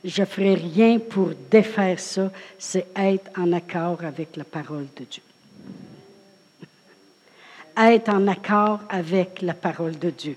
je 0.05 0.25
ferai 0.25 0.55
rien 0.55 0.99
pour 0.99 1.31
défaire 1.51 1.99
ça, 1.99 2.31
c'est 2.59 2.87
être 2.97 3.31
en 3.37 3.53
accord 3.53 4.05
avec 4.05 4.37
la 4.37 4.45
parole 4.45 4.87
de 4.97 5.05
Dieu 5.05 5.23
être 7.77 8.09
en 8.11 8.27
accord 8.29 8.81
avec 8.89 9.43
la 9.43 9.55
parole 9.55 9.99
de 9.99 10.11
Dieu. 10.11 10.37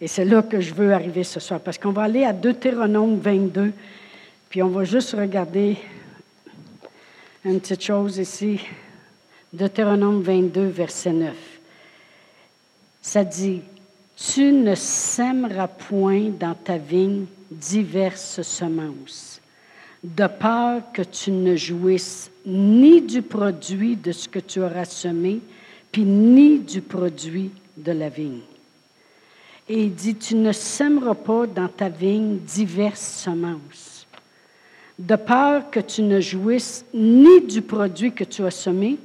Et 0.00 0.08
c'est 0.08 0.24
là 0.24 0.42
que 0.42 0.60
je 0.60 0.74
veux 0.74 0.92
arriver 0.92 1.24
ce 1.24 1.40
soir, 1.40 1.60
parce 1.60 1.78
qu'on 1.78 1.92
va 1.92 2.02
aller 2.02 2.24
à 2.24 2.32
Deutéronome 2.32 3.18
22, 3.18 3.72
puis 4.48 4.62
on 4.62 4.68
va 4.68 4.84
juste 4.84 5.12
regarder 5.12 5.76
une 7.44 7.60
petite 7.60 7.82
chose 7.82 8.18
ici. 8.18 8.60
Deutéronome 9.52 10.22
22, 10.22 10.66
verset 10.66 11.12
9. 11.12 11.53
Ça 13.04 13.22
dit, 13.22 13.60
Tu 14.16 14.50
ne 14.50 14.74
sèmeras 14.74 15.68
point 15.68 16.30
dans 16.30 16.54
ta 16.54 16.78
vigne 16.78 17.26
diverses 17.50 18.40
semences, 18.40 19.42
de 20.02 20.26
peur 20.26 20.80
que 20.90 21.02
tu 21.02 21.30
ne 21.30 21.54
jouisses 21.54 22.30
ni 22.46 23.02
du 23.02 23.20
produit 23.20 23.96
de 23.96 24.10
ce 24.10 24.26
que 24.26 24.38
tu 24.38 24.60
auras 24.60 24.86
semé, 24.86 25.40
puis 25.92 26.04
ni 26.04 26.58
du 26.58 26.80
produit 26.80 27.50
de 27.76 27.92
la 27.92 28.08
vigne. 28.08 28.40
Et 29.68 29.82
il 29.82 29.94
dit, 29.94 30.14
tu 30.14 30.34
ne 30.34 30.52
sèmeras 30.52 31.14
pas 31.14 31.46
dans 31.46 31.68
ta 31.68 31.90
vigne 31.90 32.38
diverses 32.38 33.22
semences, 33.22 34.06
de 34.98 35.16
peur 35.16 35.70
que 35.70 35.80
tu 35.80 36.00
ne 36.00 36.20
jouisses 36.20 36.86
ni 36.94 37.42
du 37.42 37.60
produit 37.60 38.12
que 38.12 38.24
tu 38.24 38.42
as 38.44 38.50
semé, 38.50 38.96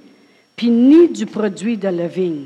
puis 0.55 0.69
ni 0.69 1.09
du 1.09 1.25
produit 1.25 1.75
de 1.75 1.89
la 1.89 2.07
vigne. 2.07 2.45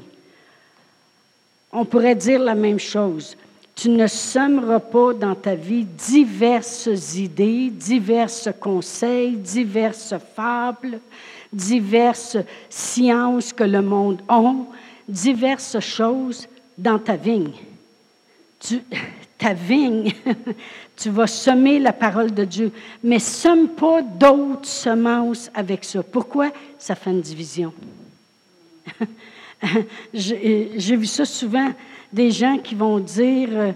On 1.73 1.85
pourrait 1.85 2.15
dire 2.15 2.39
la 2.39 2.53
même 2.53 2.79
chose. 2.79 3.35
Tu 3.75 3.89
ne 3.89 4.05
sèmeras 4.05 4.79
pas 4.79 5.13
dans 5.13 5.33
ta 5.33 5.55
vie 5.55 5.85
diverses 5.85 7.15
idées, 7.15 7.71
diverses 7.71 8.49
conseils, 8.59 9.35
diverses 9.35 10.13
fables, 10.35 10.99
diverses 11.51 12.37
sciences 12.69 13.51
que 13.51 13.63
le 13.63 13.81
monde 13.81 14.21
a, 14.27 14.53
diverses 15.07 15.79
choses 15.79 16.47
dans 16.77 16.99
ta 16.99 17.15
vigne. 17.15 17.53
ta 19.39 19.53
vigne, 19.53 20.13
tu 20.95 21.09
vas 21.09 21.27
semer 21.27 21.79
la 21.79 21.93
parole 21.93 22.31
de 22.31 22.45
Dieu, 22.45 22.71
mais 23.03 23.17
sème 23.17 23.69
pas 23.69 24.03
d'autres 24.03 24.69
semences 24.69 25.49
avec 25.55 25.83
ça. 25.83 26.03
Pourquoi? 26.03 26.51
Ça 26.77 26.93
fait 26.93 27.09
une 27.09 27.21
division. 27.21 27.73
J'ai 30.13 30.95
vu 30.95 31.05
ça 31.05 31.25
souvent, 31.25 31.71
des 32.11 32.31
gens 32.31 32.57
qui 32.57 32.75
vont 32.75 32.99
dire, 32.99 33.49
euh, 33.51 33.71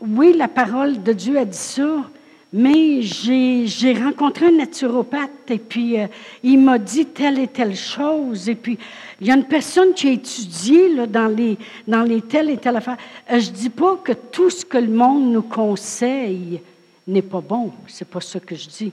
oui, 0.00 0.32
la 0.36 0.48
parole 0.48 1.02
de 1.02 1.12
Dieu 1.12 1.38
a 1.38 1.44
dit 1.44 1.56
ça, 1.56 2.04
mais 2.52 3.02
j'ai 3.02 3.92
rencontré 3.94 4.46
un 4.46 4.52
naturopathe 4.52 5.50
et 5.50 5.58
puis 5.58 6.00
euh, 6.00 6.06
il 6.42 6.58
m'a 6.58 6.78
dit 6.78 7.06
telle 7.06 7.38
et 7.38 7.46
telle 7.46 7.76
chose. 7.76 8.48
Et 8.48 8.56
puis, 8.56 8.76
il 9.20 9.26
y 9.28 9.30
a 9.30 9.34
une 9.34 9.44
personne 9.44 9.92
qui 9.94 10.08
a 10.08 10.12
étudié 10.12 10.94
là, 10.94 11.06
dans, 11.06 11.28
les, 11.28 11.56
dans 11.86 12.02
les 12.02 12.22
telles 12.22 12.50
et 12.50 12.56
telles 12.56 12.76
affaires. 12.76 12.96
Euh, 13.30 13.38
je 13.38 13.50
ne 13.50 13.54
dis 13.54 13.70
pas 13.70 13.96
que 14.02 14.12
tout 14.12 14.50
ce 14.50 14.64
que 14.64 14.78
le 14.78 14.88
monde 14.88 15.32
nous 15.32 15.42
conseille 15.42 16.60
n'est 17.06 17.22
pas 17.22 17.40
bon. 17.40 17.70
C'est 17.86 18.08
pas 18.08 18.20
ça 18.20 18.40
que 18.40 18.56
je 18.56 18.68
dis. 18.68 18.92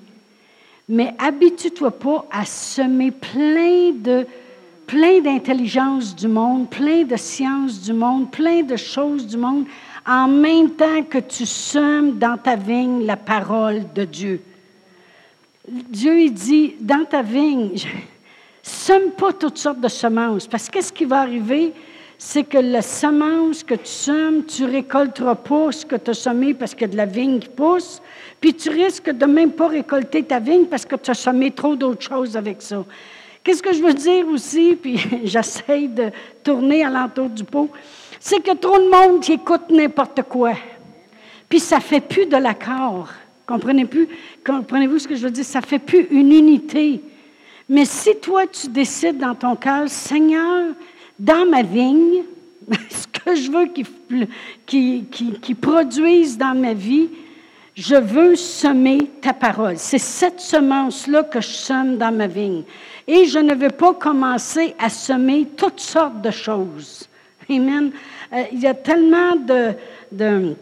Mais 0.89 1.13
habitue-toi 1.17 1.91
pas 1.91 2.25
à 2.31 2.45
semer 2.45 3.11
plein 3.11 3.91
de 3.91 4.25
plein 4.87 5.19
d'intelligence 5.19 6.15
du 6.15 6.27
monde, 6.27 6.69
plein 6.69 7.03
de 7.03 7.17
sciences 7.17 7.81
du 7.81 7.93
monde, 7.93 8.31
plein 8.31 8.63
de 8.63 8.77
choses 8.77 9.27
du 9.27 9.37
monde 9.37 9.65
en 10.07 10.29
même 10.29 10.71
temps 10.71 11.03
que 11.03 11.17
tu 11.17 11.45
sèmes 11.45 12.17
dans 12.17 12.37
ta 12.37 12.55
vigne 12.55 13.05
la 13.05 13.17
parole 13.17 13.83
de 13.93 14.05
Dieu. 14.05 14.41
Dieu 15.67 16.21
il 16.21 16.33
dit, 16.33 16.75
dans 16.79 17.03
ta 17.03 17.21
vigne, 17.21 17.75
sème 18.63 19.11
pas 19.11 19.33
toutes 19.33 19.57
sortes 19.57 19.81
de 19.81 19.89
semences, 19.89 20.47
parce 20.47 20.67
que 20.67 20.73
qu'est-ce 20.73 20.93
qui 20.93 21.03
va 21.03 21.19
arriver? 21.19 21.73
C'est 22.17 22.45
que 22.45 22.57
la 22.57 22.81
semence 22.81 23.63
que 23.63 23.75
tu 23.75 23.85
sèmes, 23.85 24.45
tu 24.45 24.65
récolteras 24.65 25.35
pas 25.35 25.71
ce 25.71 25.85
que 25.85 25.97
tu 25.97 26.11
as 26.11 26.15
semé 26.15 26.53
parce 26.53 26.73
qu'il 26.73 26.81
y 26.81 26.85
a 26.85 26.87
de 26.87 26.97
la 26.97 27.05
vigne 27.05 27.39
qui 27.39 27.49
pousse, 27.49 28.01
puis 28.39 28.53
tu 28.53 28.69
risques 28.69 29.11
de 29.11 29.25
même 29.25 29.51
pas 29.51 29.67
récolter 29.67 30.23
ta 30.23 30.39
vigne 30.39 30.65
parce 30.65 30.85
que 30.85 30.95
tu 30.95 31.11
as 31.11 31.15
semé 31.15 31.51
trop 31.51 31.75
d'autres 31.75 32.01
choses 32.01 32.35
avec 32.37 32.61
ça. 32.61 32.83
Qu'est-ce 33.47 33.63
que 33.63 33.71
je 33.71 33.81
veux 33.81 33.93
dire 33.93 34.27
aussi, 34.27 34.75
puis 34.81 34.99
j'essaie 35.23 35.87
de 35.87 36.11
tourner 36.43 36.83
à 36.83 36.89
l'entour 36.89 37.29
du 37.29 37.45
pot, 37.45 37.69
c'est 38.19 38.43
que 38.43 38.53
trop 38.53 38.77
de 38.77 38.89
monde 38.89 39.21
qui 39.21 39.31
écoute 39.31 39.69
n'importe 39.69 40.23
quoi. 40.23 40.51
Puis 41.47 41.61
ça 41.61 41.79
fait 41.79 42.01
plus 42.01 42.25
de 42.25 42.35
l'accord. 42.35 43.07
Comprenez 43.47 43.87
comprenez-vous 44.45 44.99
ce 44.99 45.07
que 45.07 45.15
je 45.15 45.23
veux 45.23 45.31
dire? 45.31 45.45
Ça 45.45 45.61
fait 45.61 45.79
plus 45.79 46.07
une 46.11 46.33
unité. 46.33 46.99
Mais 47.69 47.85
si 47.85 48.17
toi, 48.19 48.45
tu 48.47 48.67
décides 48.67 49.17
dans 49.17 49.33
ton 49.33 49.55
cœur, 49.55 49.87
Seigneur, 49.87 50.73
dans 51.17 51.45
ma 51.49 51.63
vigne, 51.63 52.23
ce 52.89 53.07
que 53.07 53.33
je 53.33 53.49
veux 53.49 53.67
qu'il 54.65 55.05
qui, 55.05 55.53
produise 55.53 56.37
dans 56.37 56.53
ma 56.53 56.73
vie, 56.73 57.07
je 57.77 57.95
veux 57.95 58.35
semer 58.35 58.97
ta 59.21 59.33
parole. 59.33 59.77
C'est 59.77 59.99
cette 59.99 60.39
semence-là 60.39 61.23
que 61.23 61.39
je 61.39 61.47
sème 61.47 61.97
dans 61.97 62.11
ma 62.11 62.25
vigne. 62.25 62.63
Et 63.07 63.25
je 63.25 63.37
ne 63.37 63.53
veux 63.53 63.69
pas 63.69 63.93
commencer 63.93 64.75
à 64.79 64.89
semer 64.89 65.47
toutes 65.55 65.79
sortes 65.79 66.19
de 66.21 66.31
choses. 66.31 67.07
Amen. 67.47 67.91
Euh, 68.33 68.43
il 68.51 68.59
y 68.59 68.67
a 68.67 68.73
tellement 68.73 69.35
de, 69.35 69.73
de, 70.11 70.55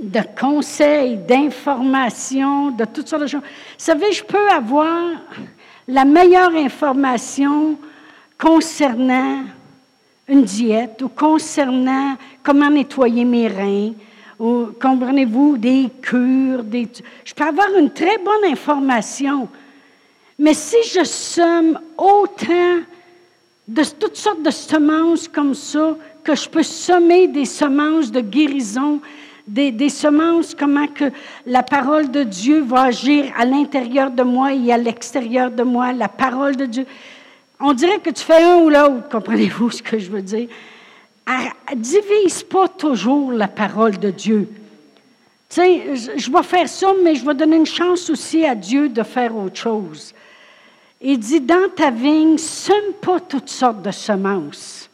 de 0.00 0.20
conseils, 0.40 1.18
d'informations, 1.18 2.70
de 2.70 2.86
toutes 2.86 3.08
sortes 3.08 3.22
de 3.22 3.28
choses. 3.28 3.42
Vous 3.42 3.48
savez, 3.76 4.10
je 4.12 4.24
peux 4.24 4.48
avoir 4.48 5.10
la 5.86 6.06
meilleure 6.06 6.54
information 6.56 7.76
concernant 8.38 9.44
une 10.28 10.44
diète 10.44 11.02
ou 11.02 11.08
concernant 11.08 12.16
comment 12.42 12.70
nettoyer 12.70 13.24
mes 13.24 13.48
reins, 13.48 13.92
ou 14.38 14.68
comprenez-vous, 14.80 15.56
des 15.56 15.88
cures, 16.02 16.62
des... 16.62 16.88
je 17.24 17.34
peux 17.34 17.44
avoir 17.44 17.68
une 17.78 17.90
très 17.90 18.18
bonne 18.18 18.50
information. 18.50 19.48
Mais 20.38 20.54
si 20.54 20.76
je 20.92 21.04
somme 21.04 21.78
autant 21.96 22.80
de 23.66 23.82
toutes 23.98 24.16
sortes 24.16 24.42
de 24.42 24.50
semences 24.50 25.26
comme 25.26 25.54
ça, 25.54 25.96
que 26.22 26.34
je 26.34 26.48
peux 26.48 26.62
semer 26.62 27.28
des 27.28 27.44
semences 27.44 28.10
de 28.10 28.20
guérison, 28.20 29.00
des, 29.46 29.70
des, 29.70 29.88
semences, 29.88 30.54
comment 30.54 30.88
que 30.88 31.04
la 31.46 31.62
parole 31.62 32.10
de 32.10 32.24
Dieu 32.24 32.62
va 32.62 32.84
agir 32.84 33.32
à 33.38 33.44
l'intérieur 33.44 34.10
de 34.10 34.22
moi 34.22 34.52
et 34.52 34.72
à 34.72 34.76
l'extérieur 34.76 35.50
de 35.50 35.62
moi, 35.62 35.92
la 35.92 36.08
parole 36.08 36.56
de 36.56 36.66
Dieu. 36.66 36.86
On 37.60 37.72
dirait 37.72 38.00
que 38.00 38.10
tu 38.10 38.22
fais 38.22 38.42
un 38.42 38.56
ou 38.56 38.68
l'autre, 38.68 39.08
comprenez-vous 39.08 39.70
ce 39.70 39.82
que 39.82 39.98
je 39.98 40.10
veux 40.10 40.22
dire? 40.22 40.48
Divise 41.74 42.42
pas 42.42 42.68
toujours 42.68 43.32
la 43.32 43.48
parole 43.48 43.98
de 43.98 44.10
Dieu. 44.10 44.48
Tu 45.48 45.56
sais, 45.56 45.96
je 46.16 46.30
vais 46.30 46.42
faire 46.42 46.68
ça, 46.68 46.92
mais 47.02 47.14
je 47.14 47.24
vais 47.24 47.34
donner 47.34 47.56
une 47.56 47.66
chance 47.66 48.10
aussi 48.10 48.44
à 48.44 48.54
Dieu 48.54 48.88
de 48.88 49.02
faire 49.02 49.36
autre 49.36 49.56
chose. 49.56 50.12
Il 51.00 51.18
dit, 51.18 51.40
dans 51.40 51.68
ta 51.74 51.90
vigne, 51.90 52.38
sème 52.38 52.92
pas 53.00 53.20
toutes 53.20 53.48
sortes 53.48 53.82
de 53.82 53.90
semences. 53.90 54.88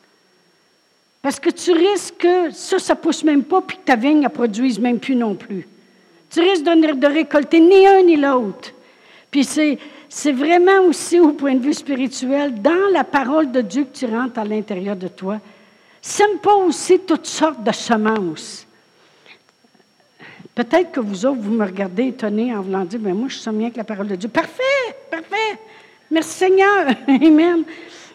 Parce 1.23 1.39
que 1.39 1.51
tu 1.51 1.73
risques 1.73 2.17
que 2.19 2.51
ça, 2.51 2.79
ça 2.79 2.97
pousse 2.97 3.23
même 3.23 3.45
pas, 3.45 3.61
puis 3.61 3.77
que 3.77 3.83
ta 3.85 3.97
vigne 3.97 4.21
ne 4.21 4.29
produise 4.29 4.79
même 4.79 4.99
plus 4.99 5.15
non 5.15 5.35
plus. 5.35 5.67
Tu 6.31 6.41
risques 6.41 6.65
de, 6.65 6.95
de 6.95 7.07
récolter 7.07 7.61
ni 7.61 7.87
un 7.87 8.03
ni 8.03 8.17
l'autre. 8.17 8.73
Puis 9.31 9.45
c'est, 9.45 9.79
c'est 10.09 10.33
vraiment 10.33 10.81
aussi 10.89 11.21
au 11.21 11.31
point 11.31 11.55
de 11.55 11.63
vue 11.63 11.75
spirituel, 11.75 12.61
dans 12.61 12.91
la 12.93 13.05
parole 13.05 13.53
de 13.53 13.61
Dieu 13.61 13.85
que 13.85 13.97
tu 13.97 14.07
rentres 14.07 14.39
à 14.39 14.45
l'intérieur 14.45 14.97
de 14.97 15.09
toi. 15.09 15.39
Sème 16.05 16.39
pas 16.43 16.57
aussi 16.57 16.99
toutes 16.99 17.27
sortes 17.27 17.63
de 17.63 17.71
semences. 17.71 18.67
Peut-être 20.53 20.91
que 20.91 20.99
vous 21.01 21.25
autres, 21.25 21.41
vous 21.41 21.53
me 21.53 21.65
regardez 21.65 22.09
étonné 22.09 22.55
en 22.55 22.61
voulant 22.61 22.85
dire, 22.85 22.99
mais 23.01 23.13
moi, 23.13 23.29
je 23.29 23.39
suis 23.39 23.51
bien 23.53 23.67
avec 23.67 23.77
la 23.77 23.85
parole 23.85 24.09
de 24.09 24.17
Dieu. 24.17 24.29
Parfait, 24.29 24.97
parfait. 25.09 25.59
Merci 26.11 26.39
Seigneur. 26.39 26.89
Amen. 27.09 27.63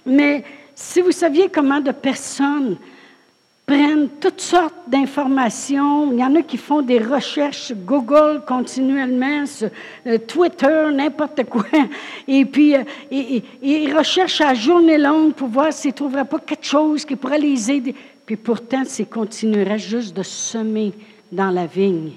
Mais 0.05 0.43
si 0.75 1.01
vous 1.01 1.13
saviez 1.13 1.49
comment 1.49 1.79
de 1.79 1.91
personnes 1.91 2.77
prennent 3.67 4.07
toutes 4.21 4.39
sortes 4.39 4.87
d'informations, 4.87 6.13
il 6.13 6.19
y 6.19 6.23
en 6.23 6.33
a 6.35 6.41
qui 6.41 6.55
font 6.55 6.81
des 6.81 6.99
recherches 6.99 7.73
Google 7.73 8.41
continuellement, 8.47 9.45
sur 9.45 9.69
euh, 10.07 10.17
Twitter, 10.19 10.85
n'importe 10.93 11.43
quoi, 11.43 11.65
et 12.29 12.45
puis 12.45 12.75
euh, 12.75 12.83
ils 13.11 13.93
recherchent 13.93 14.39
à 14.39 14.53
journée 14.53 14.97
longue 14.97 15.33
pour 15.33 15.49
voir 15.49 15.73
s'ils 15.73 15.91
ne 15.91 15.95
trouveraient 15.95 16.23
pas 16.23 16.39
quelque 16.39 16.65
chose 16.65 17.03
qui 17.03 17.17
pourrait 17.17 17.39
les 17.39 17.69
aider. 17.69 17.93
Puis 18.25 18.37
pourtant, 18.37 18.83
ils 18.97 19.05
continueraient 19.05 19.77
juste 19.77 20.15
de 20.15 20.23
semer 20.23 20.93
dans 21.29 21.51
la 21.51 21.65
vigne 21.65 22.13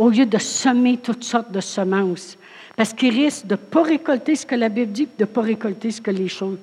au 0.00 0.08
lieu 0.08 0.24
de 0.24 0.38
semer 0.38 0.96
toutes 0.96 1.24
sortes 1.24 1.52
de 1.52 1.60
semences. 1.60 2.38
Parce 2.80 2.94
qu'ils 2.94 3.12
risquent 3.12 3.44
de 3.44 3.52
ne 3.52 3.56
pas 3.56 3.82
récolter 3.82 4.34
ce 4.34 4.46
que 4.46 4.54
la 4.54 4.70
Bible 4.70 4.90
dit, 4.90 5.04
de 5.04 5.24
ne 5.24 5.26
pas 5.26 5.42
récolter 5.42 5.90
ce 5.90 6.00
que 6.00 6.10
les 6.10 6.28
choses. 6.28 6.56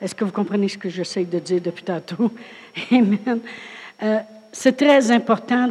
Est-ce 0.00 0.14
que 0.14 0.24
vous 0.24 0.30
comprenez 0.30 0.68
ce 0.68 0.78
que 0.78 0.88
j'essaie 0.88 1.24
de 1.24 1.40
dire 1.40 1.60
depuis 1.60 1.82
tantôt? 1.82 2.30
Amen. 2.92 3.40
Euh, 4.00 4.20
c'est 4.52 4.76
très 4.76 5.10
important. 5.10 5.68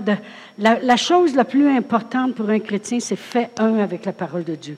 La, 0.58 0.98
chose 0.98 1.34
la 1.34 1.46
plus 1.46 1.70
importante 1.70 2.36
pour 2.36 2.50
un 2.50 2.60
chrétien, 2.60 3.00
c'est 3.00 3.16
fait 3.16 3.52
un 3.58 3.78
avec 3.78 4.04
la 4.04 4.12
parole 4.12 4.44
de 4.44 4.56
Dieu. 4.56 4.78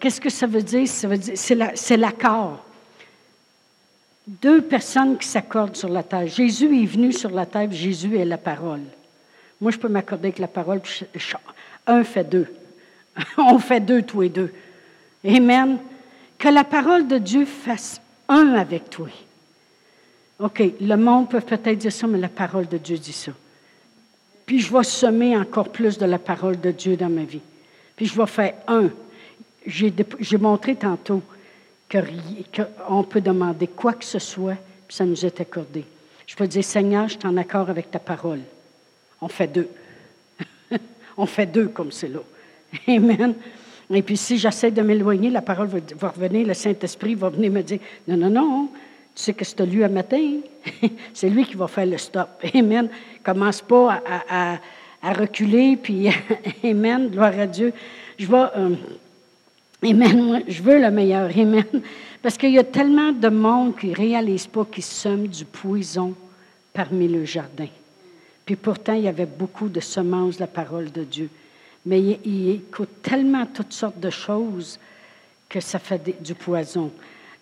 Qu'est-ce 0.00 0.18
que 0.18 0.30
ça 0.30 0.46
veut 0.46 0.62
dire? 0.62 0.88
Ça 0.88 1.08
veut 1.08 1.18
dire 1.18 1.34
c'est 1.36 1.98
l'accord. 1.98 2.64
Deux 4.26 4.62
personnes 4.62 5.18
qui 5.18 5.28
s'accordent 5.28 5.76
sur 5.76 5.90
la 5.90 6.02
terre. 6.02 6.26
Jésus 6.26 6.74
est 6.82 6.86
venu 6.86 7.12
sur 7.12 7.32
la 7.32 7.44
terre, 7.44 7.70
Jésus 7.70 8.16
est 8.16 8.24
la 8.24 8.38
parole. 8.38 8.80
Moi, 9.60 9.72
je 9.72 9.76
peux 9.76 9.88
m'accorder 9.88 10.28
avec 10.28 10.38
la 10.38 10.48
parole, 10.48 10.80
un 11.86 12.02
fait 12.02 12.24
deux. 12.24 12.46
On 13.38 13.58
fait 13.58 13.80
deux, 13.80 14.02
tous 14.02 14.22
et 14.22 14.28
deux. 14.28 14.52
Amen. 15.26 15.78
Que 16.38 16.48
la 16.48 16.64
parole 16.64 17.06
de 17.06 17.18
Dieu 17.18 17.44
fasse 17.44 18.00
un 18.28 18.54
avec 18.54 18.90
toi. 18.90 19.08
OK, 20.40 20.62
le 20.80 20.96
monde 20.96 21.30
peut 21.30 21.40
peut-être 21.40 21.78
dire 21.78 21.92
ça, 21.92 22.06
mais 22.06 22.18
la 22.18 22.28
parole 22.28 22.68
de 22.68 22.78
Dieu 22.78 22.98
dit 22.98 23.12
ça. 23.12 23.32
Puis 24.46 24.60
je 24.60 24.72
vais 24.72 24.82
semer 24.82 25.36
encore 25.36 25.70
plus 25.70 25.96
de 25.96 26.04
la 26.04 26.18
parole 26.18 26.60
de 26.60 26.70
Dieu 26.70 26.96
dans 26.96 27.08
ma 27.08 27.22
vie. 27.22 27.40
Puis 27.96 28.06
je 28.06 28.16
vais 28.16 28.26
faire 28.26 28.54
un. 28.66 28.90
J'ai 29.66 30.38
montré 30.38 30.74
tantôt 30.74 31.22
qu'on 31.90 33.02
peut 33.04 33.20
demander 33.20 33.68
quoi 33.68 33.94
que 33.94 34.04
ce 34.04 34.18
soit, 34.18 34.56
puis 34.86 34.96
ça 34.96 35.04
nous 35.04 35.24
est 35.24 35.40
accordé. 35.40 35.84
Je 36.26 36.34
peux 36.34 36.46
dire, 36.46 36.64
Seigneur, 36.64 37.08
je 37.08 37.18
suis 37.18 37.26
en 37.26 37.36
accord 37.36 37.70
avec 37.70 37.90
ta 37.90 37.98
parole. 37.98 38.40
On 39.20 39.28
fait 39.28 39.46
deux. 39.46 39.68
On 41.16 41.26
fait 41.26 41.46
deux 41.46 41.68
comme 41.68 41.92
c'est 41.92 42.08
là. 42.08 42.20
Amen. 42.88 43.34
Et 43.92 44.02
puis 44.02 44.16
si 44.16 44.38
j'essaie 44.38 44.70
de 44.70 44.82
m'éloigner, 44.82 45.30
la 45.30 45.42
parole 45.42 45.68
va, 45.68 46.08
revenir, 46.08 46.46
le 46.46 46.54
Saint-Esprit 46.54 47.14
va 47.14 47.28
venir 47.28 47.50
me 47.50 47.62
dire, 47.62 47.78
non, 48.08 48.16
non, 48.16 48.30
non, 48.30 48.68
tu 49.14 49.22
sais 49.22 49.34
que 49.34 49.44
c'est 49.44 49.64
lui 49.66 49.84
un 49.84 49.88
matin. 49.88 50.40
c'est 51.14 51.28
lui 51.28 51.44
qui 51.44 51.54
va 51.54 51.68
faire 51.68 51.86
le 51.86 51.98
stop. 51.98 52.28
Amen. 52.54 52.88
Commence 53.22 53.60
pas 53.60 54.02
à, 54.28 54.58
reculer, 55.02 55.76
puis 55.76 56.08
Amen, 56.64 57.08
gloire 57.08 57.38
à 57.38 57.46
Dieu. 57.46 57.72
Je 58.18 58.26
vais, 58.26 58.46
euh, 58.56 58.74
je 60.48 60.62
veux 60.62 60.80
le 60.80 60.90
meilleur. 60.90 61.30
Amen. 61.36 61.82
Parce 62.22 62.38
qu'il 62.38 62.52
y 62.52 62.58
a 62.58 62.64
tellement 62.64 63.12
de 63.12 63.28
monde 63.28 63.76
qui 63.76 63.88
ne 63.88 63.94
réalise 63.94 64.46
pas 64.46 64.64
qu'ils 64.64 64.82
sèment 64.82 65.28
du 65.28 65.44
poison 65.44 66.14
parmi 66.72 67.06
le 67.06 67.24
jardin. 67.26 67.68
Puis 68.46 68.56
pourtant, 68.56 68.94
il 68.94 69.02
y 69.02 69.08
avait 69.08 69.26
beaucoup 69.26 69.68
de 69.68 69.80
semences 69.80 70.36
de 70.36 70.40
la 70.40 70.46
parole 70.46 70.90
de 70.90 71.04
Dieu. 71.04 71.28
Mais 71.86 72.18
il, 72.24 72.50
écoute 72.50 73.02
tellement 73.02 73.46
toutes 73.46 73.72
sortes 73.72 74.00
de 74.00 74.10
choses 74.10 74.78
que 75.48 75.60
ça 75.60 75.78
fait 75.78 76.22
du 76.22 76.34
poison. 76.34 76.90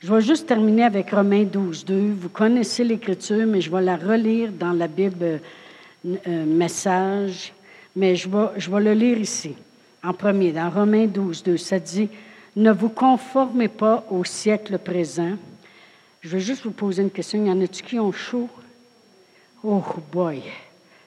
Je 0.00 0.12
vais 0.12 0.20
juste 0.20 0.46
terminer 0.46 0.82
avec 0.82 1.10
Romains 1.10 1.44
12, 1.44 1.84
2. 1.84 2.14
Vous 2.18 2.28
connaissez 2.28 2.82
l'Écriture, 2.82 3.46
mais 3.46 3.60
je 3.60 3.70
vais 3.70 3.82
la 3.82 3.96
relire 3.96 4.50
dans 4.50 4.72
la 4.72 4.88
Bible 4.88 5.40
euh, 6.04 6.44
Message. 6.44 7.52
Mais 7.94 8.16
je 8.16 8.28
vais, 8.28 8.46
je 8.56 8.70
vais 8.70 8.80
le 8.80 8.94
lire 8.94 9.18
ici, 9.18 9.54
en 10.02 10.12
premier, 10.12 10.50
dans 10.50 10.70
Romains 10.70 11.06
12, 11.06 11.44
2. 11.44 11.56
Ça 11.56 11.78
dit 11.78 12.08
Ne 12.56 12.72
vous 12.72 12.88
conformez 12.88 13.68
pas 13.68 14.04
au 14.10 14.24
siècle 14.24 14.76
présent. 14.78 15.36
Je 16.20 16.28
vais 16.30 16.40
juste 16.40 16.64
vous 16.64 16.72
poser 16.72 17.02
une 17.02 17.10
question. 17.10 17.38
Il 17.38 17.48
y 17.48 17.52
en 17.52 17.60
a-tu 17.60 17.82
qui 17.84 18.00
ont 18.00 18.12
chaud? 18.12 18.48
Oh 19.62 19.82
boy! 20.10 20.42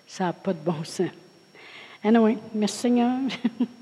Ça 0.07 0.25
n'a 0.25 0.33
pas 0.33 0.53
de 0.53 0.59
bon 0.63 0.83
sens. 0.85 1.09
Anyway, 2.05 2.37
merci 2.53 2.81
Seigneur. 2.81 3.17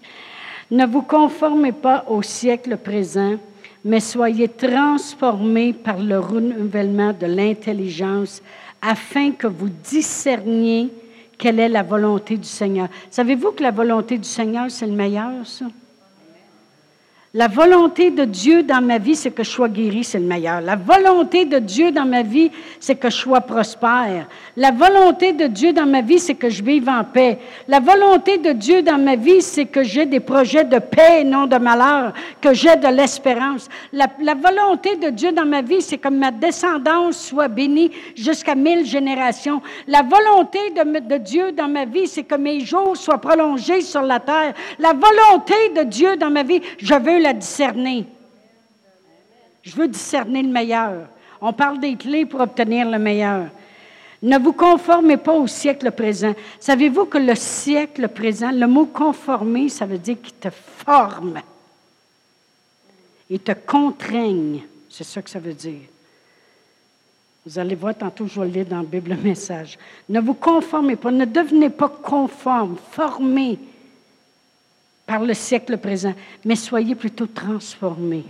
ne 0.72 0.86
vous 0.86 1.02
conformez 1.02 1.74
pas 1.74 2.06
au 2.08 2.22
siècle 2.22 2.78
présent, 2.78 3.36
mais 3.84 4.00
soyez 4.00 4.48
transformés 4.48 5.74
par 5.74 6.00
le 6.00 6.20
renouvellement 6.20 7.12
de 7.12 7.26
l'intelligence 7.26 8.42
afin 8.82 9.32
que 9.32 9.48
vous 9.48 9.68
discerniez 9.68 10.90
quelle 11.38 11.60
est 11.60 11.68
la 11.68 11.84
volonté 11.84 12.38
du 12.38 12.48
Seigneur. 12.48 12.88
Savez-vous 13.12 13.52
que 13.52 13.64
la 13.64 13.72
volonté 13.72 14.18
du 14.18 14.30
Seigneur, 14.30 14.72
c'est 14.72 14.88
le 14.88 14.94
meilleur, 14.94 15.46
ça? 15.46 15.66
La 17.36 17.48
volonté 17.48 18.12
de 18.12 18.26
Dieu 18.26 18.62
dans 18.62 18.80
ma 18.80 19.00
vie, 19.00 19.16
c'est 19.16 19.32
que 19.32 19.44
je 19.44 19.50
sois 19.50 19.68
guéri, 19.68 20.04
c'est 20.04 20.20
le 20.20 20.26
meilleur. 20.28 20.62
La 20.62 20.76
volonté 20.76 21.46
de 21.46 21.58
Dieu 21.58 21.92
dans 21.92 22.06
ma 22.06 22.22
vie, 22.22 22.52
c'est 22.80 22.94
que 22.94 23.10
je 23.10 23.16
sois 23.16 23.42
prospère. 23.42 24.28
La 24.56 24.70
volonté 24.70 25.34
de 25.34 25.48
Dieu 25.48 25.74
dans 25.74 25.88
ma 25.88 26.02
vie, 26.02 26.20
c'est 26.20 26.36
que 26.36 26.48
je 26.48 26.62
vive 26.62 26.88
en 26.88 27.04
paix. 27.04 27.40
La 27.68 27.80
volonté 27.80 28.38
de 28.38 28.52
Dieu 28.52 28.84
dans 28.84 29.00
ma 29.00 29.16
vie, 29.16 29.42
c'est 29.42 29.66
que 29.66 29.82
j'ai 29.82 30.06
des 30.06 30.20
projets 30.20 30.64
de 30.64 30.78
paix 30.78 31.22
et 31.22 31.24
non 31.24 31.48
de 31.48 31.58
malheur, 31.58 32.14
que 32.40 32.54
j'ai 32.54 32.76
de 32.76 32.88
l'espérance. 32.90 33.68
La, 33.92 34.06
volonté 34.36 34.98
de 34.98 35.10
Dieu 35.10 35.32
dans 35.32 35.48
ma 35.48 35.64
vie, 35.64 35.82
c'est 35.82 35.98
que 35.98 36.10
ma 36.10 36.30
descendance 36.30 37.18
soit 37.18 37.48
bénie 37.48 37.90
jusqu'à 38.16 38.54
mille 38.54 38.86
générations. 38.86 39.60
La 39.88 40.04
volonté 40.04 40.60
de, 40.70 41.00
de 41.00 41.18
Dieu 41.18 41.52
dans 41.52 41.68
ma 41.68 41.86
vie, 41.86 42.06
c'est 42.06 42.26
que 42.26 42.36
mes 42.36 42.60
jours 42.60 42.96
soient 42.96 43.18
prolongés 43.18 43.82
sur 43.82 44.04
la 44.04 44.20
terre. 44.20 44.54
La 44.78 44.94
volonté 44.94 45.56
de 45.76 45.82
Dieu 45.82 46.16
dans 46.16 46.30
ma 46.30 46.44
vie, 46.44 46.62
je 46.78 46.94
veux 46.94 47.23
la 47.24 47.34
discerner. 47.34 48.06
Je 49.64 49.76
veux 49.76 49.88
discerner 49.88 50.44
le 50.44 50.50
meilleur. 50.50 51.08
On 51.42 51.54
parle 51.54 51.80
des 51.80 51.96
clés 51.96 52.26
pour 52.26 52.42
obtenir 52.42 52.90
le 52.90 53.00
meilleur. 53.00 53.48
Ne 54.22 54.38
vous 54.38 54.54
conformez 54.54 55.18
pas 55.18 55.34
au 55.34 55.48
siècle 55.48 55.92
présent. 55.92 56.34
Savez-vous 56.60 57.06
que 57.06 57.18
le 57.18 57.36
siècle 57.36 58.08
présent, 58.08 58.52
le 58.52 58.68
mot 58.68 58.86
conformer, 58.86 59.68
ça 59.68 59.86
veut 59.86 59.98
dire 59.98 60.22
qu'il 60.22 60.36
te 60.36 60.50
forme. 60.50 61.42
Il 63.30 63.40
te 63.40 63.52
contraigne. 63.52 64.62
C'est 64.90 65.04
ça 65.04 65.22
que 65.22 65.30
ça 65.30 65.40
veut 65.40 65.54
dire. 65.54 65.82
Vous 67.46 67.60
allez 67.60 67.76
voir 67.76 67.96
tantôt, 67.96 68.26
je 68.26 68.40
vais 68.40 68.48
le 68.48 68.54
lire 68.54 68.66
dans 68.66 68.78
la 68.78 68.84
Bible 68.84 69.10
le 69.10 69.18
message. 69.18 69.78
Ne 70.08 70.22
vous 70.22 70.36
conformez 70.36 70.96
pas, 70.96 71.12
ne 71.12 71.26
devenez 71.26 71.70
pas 71.70 71.90
conforme, 71.90 72.78
formés 72.92 73.60
par 75.06 75.24
le 75.24 75.34
siècle 75.34 75.78
présent, 75.78 76.14
mais 76.46 76.56
soyez 76.56 76.96
plutôt 76.96 77.28
transformés 77.28 78.26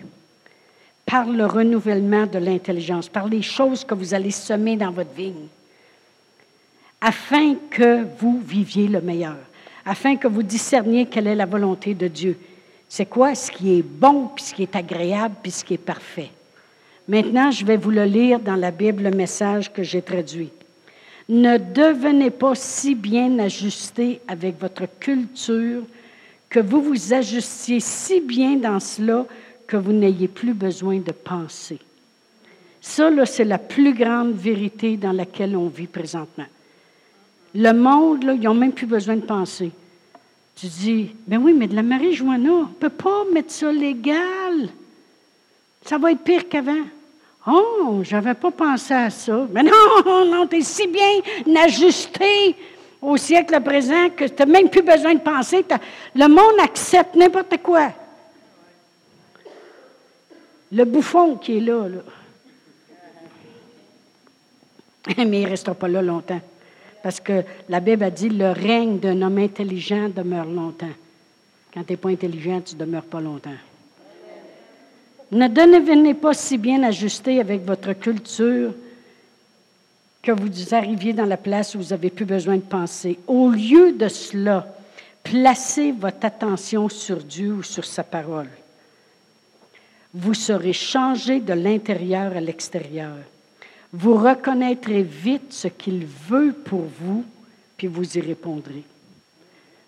par 1.06 1.28
le 1.28 1.46
renouvellement 1.46 2.26
de 2.26 2.40
l'intelligence, 2.40 3.10
par 3.10 3.28
les 3.28 3.42
choses 3.42 3.84
que 3.84 3.94
vous 3.94 4.14
allez 4.14 4.32
semer 4.32 4.78
dans 4.78 4.92
votre 4.92 5.14
vigne, 5.14 5.48
afin 7.02 7.56
que 7.70 8.06
vous 8.18 8.42
viviez 8.46 8.88
le 8.88 9.02
meilleur, 9.02 9.38
afin 9.86 10.16
que 10.16 10.28
vous 10.28 10.44
discerniez 10.44 11.06
quelle 11.06 11.28
est 11.28 11.36
la 11.36 11.46
volonté 11.46 11.94
de 11.94 12.08
Dieu. 12.08 12.38
C'est 12.88 13.06
quoi 13.06 13.36
ce 13.36 13.52
qui 13.52 13.78
est 13.78 13.84
bon, 13.84 14.30
puis 14.34 14.46
ce 14.46 14.54
qui 14.54 14.64
est 14.64 14.76
agréable, 14.76 15.36
puis 15.42 15.52
ce 15.52 15.66
qui 15.66 15.74
est 15.74 15.78
parfait. 15.78 16.32
Maintenant, 17.08 17.52
je 17.52 17.66
vais 17.66 17.76
vous 17.76 17.92
le 17.92 18.06
lire 18.06 18.40
dans 18.40 18.56
la 18.56 18.72
Bible, 18.72 19.04
le 19.04 19.12
message 19.12 19.74
que 19.74 19.84
j'ai 19.84 20.02
traduit. 20.02 20.52
Ne 21.28 21.58
devenez 21.58 22.30
pas 22.30 22.56
si 22.56 22.96
bien 22.96 23.40
ajusté 23.40 24.22
avec 24.28 24.60
votre 24.60 24.86
culture 25.00 25.84
que 26.54 26.60
vous 26.60 26.84
vous 26.84 27.14
ajustiez 27.14 27.80
si 27.80 28.22
bien 28.22 28.58
dans 28.58 28.80
cela 28.80 29.26
que 29.66 29.76
vous 29.76 29.92
n'ayez 29.92 30.28
plus 30.28 30.54
besoin 30.54 31.00
de 31.00 31.12
penser. 31.12 31.80
Ça, 32.80 33.10
c'est 33.26 33.44
la 33.44 33.58
plus 33.58 33.96
grande 33.96 34.34
vérité 34.34 34.96
dans 34.96 35.14
laquelle 35.14 35.58
on 35.58 35.68
vit 35.68 35.88
présentement. 35.88 36.46
Le 37.56 37.72
monde, 37.72 38.24
là, 38.24 38.34
ils 38.34 38.42
n'ont 38.42 38.54
même 38.54 38.72
plus 38.72 38.86
besoin 38.86 39.16
de 39.16 39.26
penser. 39.26 39.72
Tu 40.56 40.68
dis, 40.68 41.16
ben 41.26 41.42
oui, 41.42 41.54
mais 41.58 41.68
de 41.68 41.76
la 41.76 41.82
marijuana, 41.82 42.52
on 42.52 42.62
ne 42.62 42.68
peut 42.68 42.90
pas 42.90 43.24
mettre 43.34 43.52
ça 43.52 43.72
légal. 43.72 44.70
Ça 45.84 45.98
va 45.98 46.12
être 46.12 46.24
pire 46.24 46.48
qu'avant. 46.48 46.86
Oh, 47.48 48.02
je 48.04 48.16
n'avais 48.16 48.36
pas 48.36 48.52
pensé 48.52 48.94
à 48.94 49.10
ça. 49.10 49.48
Mais 49.52 49.64
non, 49.64 50.06
non, 50.28 50.46
tu 50.46 50.58
es 50.58 50.62
si 50.62 50.86
bien 50.88 51.56
ajusté 51.64 52.56
au 53.04 53.18
siècle 53.18 53.60
présent 53.62 54.10
que 54.16 54.26
tu 54.26 54.34
n'as 54.40 54.46
même 54.46 54.70
plus 54.70 54.82
besoin 54.82 55.14
de 55.14 55.20
penser. 55.20 55.66
Le 56.16 56.28
monde 56.28 56.60
accepte 56.62 57.16
n'importe 57.16 57.58
quoi. 57.62 57.92
Le 60.72 60.86
bouffon 60.86 61.36
qui 61.36 61.58
est 61.58 61.60
là, 61.60 61.88
là. 61.88 62.00
Mais 65.18 65.42
il 65.42 65.46
ne 65.46 65.50
restera 65.50 65.76
pas 65.76 65.88
là 65.88 66.02
longtemps. 66.02 66.42
Parce 67.04 67.20
que 67.20 67.44
la 67.68 67.80
Bible 67.82 68.04
a 68.04 68.10
dit 68.10 68.30
le 68.30 68.52
règne 68.52 68.98
d'un 68.98 69.22
homme 69.22 69.38
intelligent 69.38 70.10
demeure 70.10 70.46
longtemps. 70.46 70.88
Quand 71.74 71.84
tu 71.84 71.94
n'es 71.94 71.98
pas 71.98 72.10
intelligent, 72.10 72.62
tu 72.62 72.76
ne 72.76 72.80
demeures 72.80 73.04
pas 73.04 73.20
longtemps. 73.20 73.50
Ne 75.32 75.48
devenez 75.48 76.14
pas 76.14 76.34
si 76.34 76.58
bien 76.58 76.84
ajusté 76.84 77.40
avec 77.40 77.66
votre 77.66 77.94
culture 77.94 78.74
que 80.24 80.32
vous 80.32 80.74
arriviez 80.74 81.12
dans 81.12 81.26
la 81.26 81.38
place 81.38 81.76
où 81.76 81.80
vous 81.80 81.90
n'avez 81.90 82.10
plus 82.10 82.26
besoin 82.26 82.56
de 82.56 82.62
penser. 82.62 83.20
Au 83.28 83.50
lieu 83.50 83.92
de 83.92 84.08
cela, 84.08 84.66
placez 85.22 85.92
votre 85.92 86.26
attention 86.26 86.88
sur 86.88 87.18
Dieu 87.18 87.52
ou 87.52 87.62
sur 87.64 87.84
sa 87.84 88.04
parole. 88.04 88.50
Vous 90.14 90.34
serez 90.34 90.74
changé 90.74 91.42
de 91.42 91.54
l'intérieur 91.54 92.38
à 92.38 92.40
l'extérieur. 92.40 93.18
Vous 93.92 94.16
reconnaîtrez 94.16 95.04
vite 95.04 95.52
ce 95.52 95.68
qu'il 95.68 96.06
veut 96.06 96.54
pour 96.54 96.86
vous, 97.00 97.26
puis 97.76 97.88
vous 97.88 98.18
y 98.18 98.22
répondrez. 98.22 98.84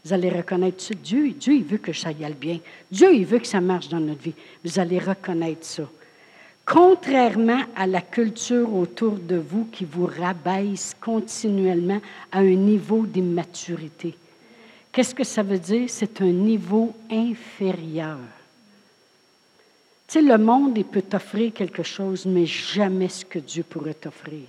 Vous 0.04 0.14
allez 0.14 0.30
reconnaître 0.30 0.94
Dieu, 1.02 1.32
Dieu, 1.32 1.54
il 1.54 1.64
veut 1.64 1.78
que 1.78 1.94
ça 1.94 2.12
y 2.12 2.26
aille 2.26 2.34
bien. 2.34 2.60
Dieu, 2.92 3.16
il 3.16 3.26
veut 3.26 3.40
que 3.40 3.48
ça 3.48 3.62
marche 3.62 3.88
dans 3.88 4.00
notre 4.00 4.22
vie. 4.22 4.36
Vous 4.64 4.80
allez 4.80 5.00
reconnaître 5.00 5.66
ça. 5.66 5.84
Contrairement 6.66 7.62
à 7.76 7.86
la 7.86 8.02
culture 8.02 8.74
autour 8.74 9.14
de 9.14 9.36
vous 9.36 9.66
qui 9.66 9.86
vous 9.86 10.08
rabaisse 10.08 10.96
continuellement 11.00 12.02
à 12.32 12.40
un 12.40 12.56
niveau 12.56 13.06
d'immaturité. 13.06 14.16
Qu'est-ce 14.92 15.14
que 15.14 15.24
ça 15.24 15.44
veut 15.44 15.60
dire? 15.60 15.90
C'est 15.90 16.22
un 16.22 16.32
niveau 16.32 16.96
inférieur. 17.12 18.18
Tu 20.08 20.14
sais, 20.14 20.22
le 20.22 20.38
monde, 20.38 20.84
peut 20.86 21.02
t'offrir 21.04 21.54
quelque 21.54 21.84
chose, 21.84 22.26
mais 22.26 22.46
jamais 22.46 23.10
ce 23.10 23.26
que 23.26 23.40
Dieu 23.40 23.64
pourrait 23.64 23.94
t'offrir. 23.94 24.48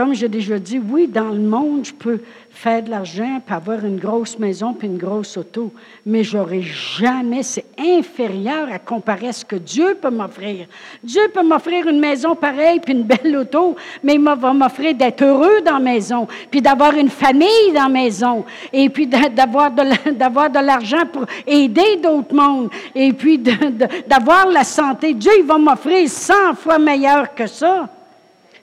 Comme 0.00 0.14
j'ai 0.14 0.30
déjà 0.30 0.58
dit, 0.58 0.78
oui, 0.78 1.06
dans 1.06 1.28
le 1.28 1.40
monde, 1.40 1.84
je 1.84 1.92
peux 1.92 2.20
faire 2.50 2.82
de 2.82 2.88
l'argent, 2.88 3.42
puis 3.44 3.54
avoir 3.54 3.84
une 3.84 3.98
grosse 3.98 4.38
maison, 4.38 4.72
puis 4.72 4.88
une 4.88 4.96
grosse 4.96 5.36
auto, 5.36 5.74
mais 6.06 6.24
j'aurai 6.24 6.62
jamais, 6.62 7.42
c'est 7.42 7.66
inférieur 7.78 8.72
à 8.72 8.78
comparer 8.78 9.28
à 9.28 9.32
ce 9.34 9.44
que 9.44 9.56
Dieu 9.56 9.98
peut 10.00 10.08
m'offrir. 10.08 10.68
Dieu 11.04 11.20
peut 11.34 11.42
m'offrir 11.42 11.86
une 11.86 12.00
maison 12.00 12.34
pareille, 12.34 12.80
puis 12.80 12.94
une 12.94 13.02
belle 13.02 13.36
auto, 13.36 13.76
mais 14.02 14.14
il 14.14 14.22
va 14.22 14.54
m'offrir 14.54 14.94
d'être 14.94 15.22
heureux 15.22 15.60
dans 15.66 15.74
la 15.74 15.80
maison, 15.80 16.26
puis 16.50 16.62
d'avoir 16.62 16.94
une 16.94 17.10
famille 17.10 17.70
dans 17.74 17.82
la 17.82 17.88
maison, 17.90 18.46
et 18.72 18.88
puis 18.88 19.06
d'avoir 19.06 19.70
de 19.70 20.64
l'argent 20.64 21.04
pour 21.12 21.26
aider 21.46 21.96
d'autres 22.02 22.34
mondes, 22.34 22.70
et 22.94 23.12
puis 23.12 23.36
d'avoir 23.36 24.46
la 24.48 24.64
santé. 24.64 25.12
Dieu, 25.12 25.32
il 25.40 25.44
va 25.44 25.58
m'offrir 25.58 26.08
100 26.08 26.54
fois 26.54 26.78
meilleur 26.78 27.34
que 27.34 27.46
ça. 27.46 27.86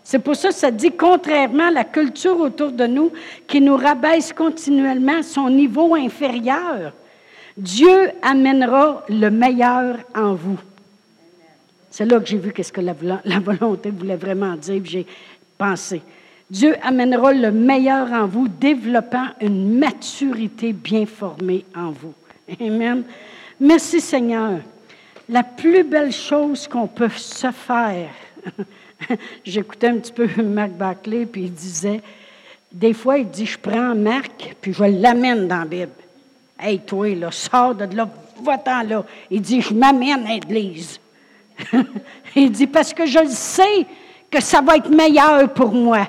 C'est 0.10 0.20
pour 0.20 0.38
ça 0.38 0.48
que 0.48 0.56
ça 0.56 0.72
dit, 0.72 0.92
contrairement 0.92 1.68
à 1.68 1.72
la 1.72 1.84
culture 1.84 2.40
autour 2.40 2.72
de 2.72 2.88
nous 2.88 3.12
qui 3.46 3.60
nous 3.60 3.76
rabaisse 3.76 4.32
continuellement 4.32 5.22
son 5.22 5.50
niveau 5.50 5.96
inférieur, 5.96 6.94
Dieu 7.58 8.12
amènera 8.22 9.04
le 9.10 9.30
meilleur 9.30 9.98
en 10.16 10.34
vous. 10.34 10.58
C'est 11.92 12.06
là 12.06 12.22
que 12.22 12.26
j'ai 12.26 12.38
vu 12.38 12.54
qu'est-ce 12.54 12.72
que 12.72 12.80
la, 12.80 12.94
volonté 13.42 13.90
voulait 13.92 14.16
vraiment 14.16 14.56
dire, 14.56 14.82
j'ai 14.86 15.06
pensé. 15.58 16.02
Dieu 16.50 16.78
amènera 16.84 17.34
le 17.34 17.52
meilleur 17.52 18.10
en 18.14 18.28
vous, 18.28 18.48
développant 18.48 19.28
une 19.42 19.78
maturité 19.78 20.72
bien 20.72 21.06
formée 21.06 21.66
en 21.76 21.92
vous. 21.92 22.14
Amen. 22.62 23.04
Merci 23.60 24.00
Seigneur. 24.00 24.60
La 25.28 25.44
plus 25.44 25.84
belle 25.84 26.14
chose 26.14 26.66
qu'on 26.66 26.88
peut 26.88 27.10
se 27.10 27.52
faire, 27.52 28.12
J'écoutais 29.46 29.88
un 29.88 29.98
petit 29.98 30.12
peu 30.12 30.28
Marc 30.44 30.72
Barclay, 30.72 31.26
puis 31.26 31.44
il 31.44 31.54
disait, 31.54 32.02
des 32.72 32.94
fois, 32.94 33.18
il 33.18 33.30
dit, 33.30 33.46
je 33.46 33.58
prends 33.58 33.96
Marc, 33.96 34.56
puis 34.62 34.74
je 34.74 34.84
l'amène 34.84 35.48
dans 35.48 35.60
la 35.60 35.66
Bible. 35.66 35.92
Hey, 36.60 36.80
toi, 36.80 37.14
là, 37.16 37.32
sors 37.32 37.76
de 37.76 37.96
là, 37.96 38.10
va-t'en 38.44 38.84
là. 38.84 39.06
Il 39.30 39.42
dit, 39.42 39.62
je 39.62 39.74
m'amène 39.74 40.26
à 40.26 40.34
l'église. 40.34 41.00
il 42.36 42.52
dit, 42.52 42.68
parce 42.68 42.94
que 42.94 43.06
je 43.06 43.26
sais 43.28 43.86
que 44.30 44.42
ça 44.42 44.62
va 44.62 44.78
être 44.78 44.90
meilleur 44.90 45.54
pour 45.54 45.72
moi. 45.72 46.08